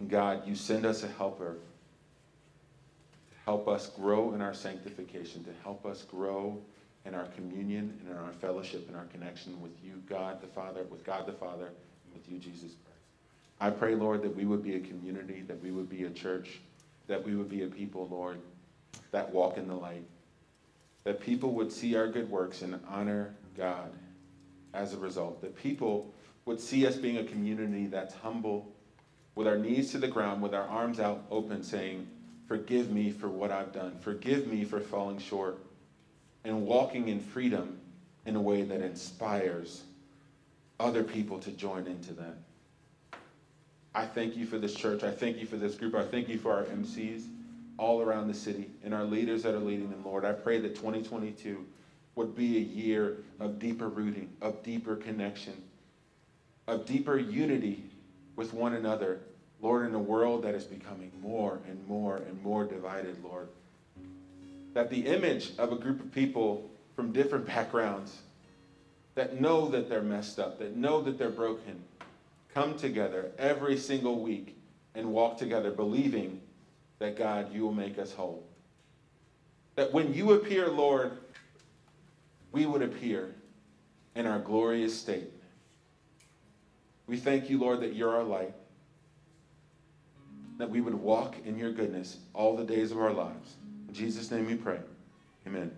[0.00, 1.54] And God, you send us a helper
[3.30, 6.58] to help us grow in our sanctification, to help us grow
[7.06, 10.82] in our communion and in our fellowship and our connection with you, God the Father,
[10.90, 12.96] with God the Father, and with you, Jesus Christ.
[13.60, 16.60] I pray, Lord, that we would be a community, that we would be a church,
[17.06, 18.38] that we would be a people, Lord,
[19.12, 20.04] that walk in the light,
[21.06, 23.92] that people would see our good works and honor God
[24.74, 26.12] as a result, that people
[26.46, 28.74] would see us being a community that's humble,
[29.36, 32.08] with our knees to the ground, with our arms out open, saying,
[32.48, 33.96] Forgive me for what I've done.
[34.00, 35.64] Forgive me for falling short.
[36.44, 37.78] And walking in freedom
[38.24, 39.84] in a way that inspires
[40.80, 42.36] other people to join into that.
[43.94, 45.04] I thank you for this church.
[45.04, 45.94] I thank you for this group.
[45.94, 47.26] I thank you for our MCs
[47.78, 50.24] all around the city and our leaders that are leading them, Lord.
[50.24, 51.64] I pray that 2022
[52.14, 55.54] would be a year of deeper rooting, of deeper connection,
[56.66, 57.84] of deeper unity
[58.36, 59.20] with one another
[59.60, 63.48] Lord, in a world that is becoming more and more and more divided, Lord,
[64.74, 68.18] that the image of a group of people from different backgrounds
[69.14, 71.82] that know that they're messed up, that know that they're broken,
[72.52, 74.56] come together every single week
[74.94, 76.40] and walk together believing
[76.98, 78.46] that God, you will make us whole.
[79.74, 81.18] That when you appear, Lord,
[82.52, 83.34] we would appear
[84.14, 85.30] in our glorious state.
[87.06, 88.54] We thank you, Lord, that you're our light
[90.58, 93.54] that we would walk in your goodness all the days of our lives.
[93.88, 94.78] In Jesus' name we pray.
[95.46, 95.70] Amen.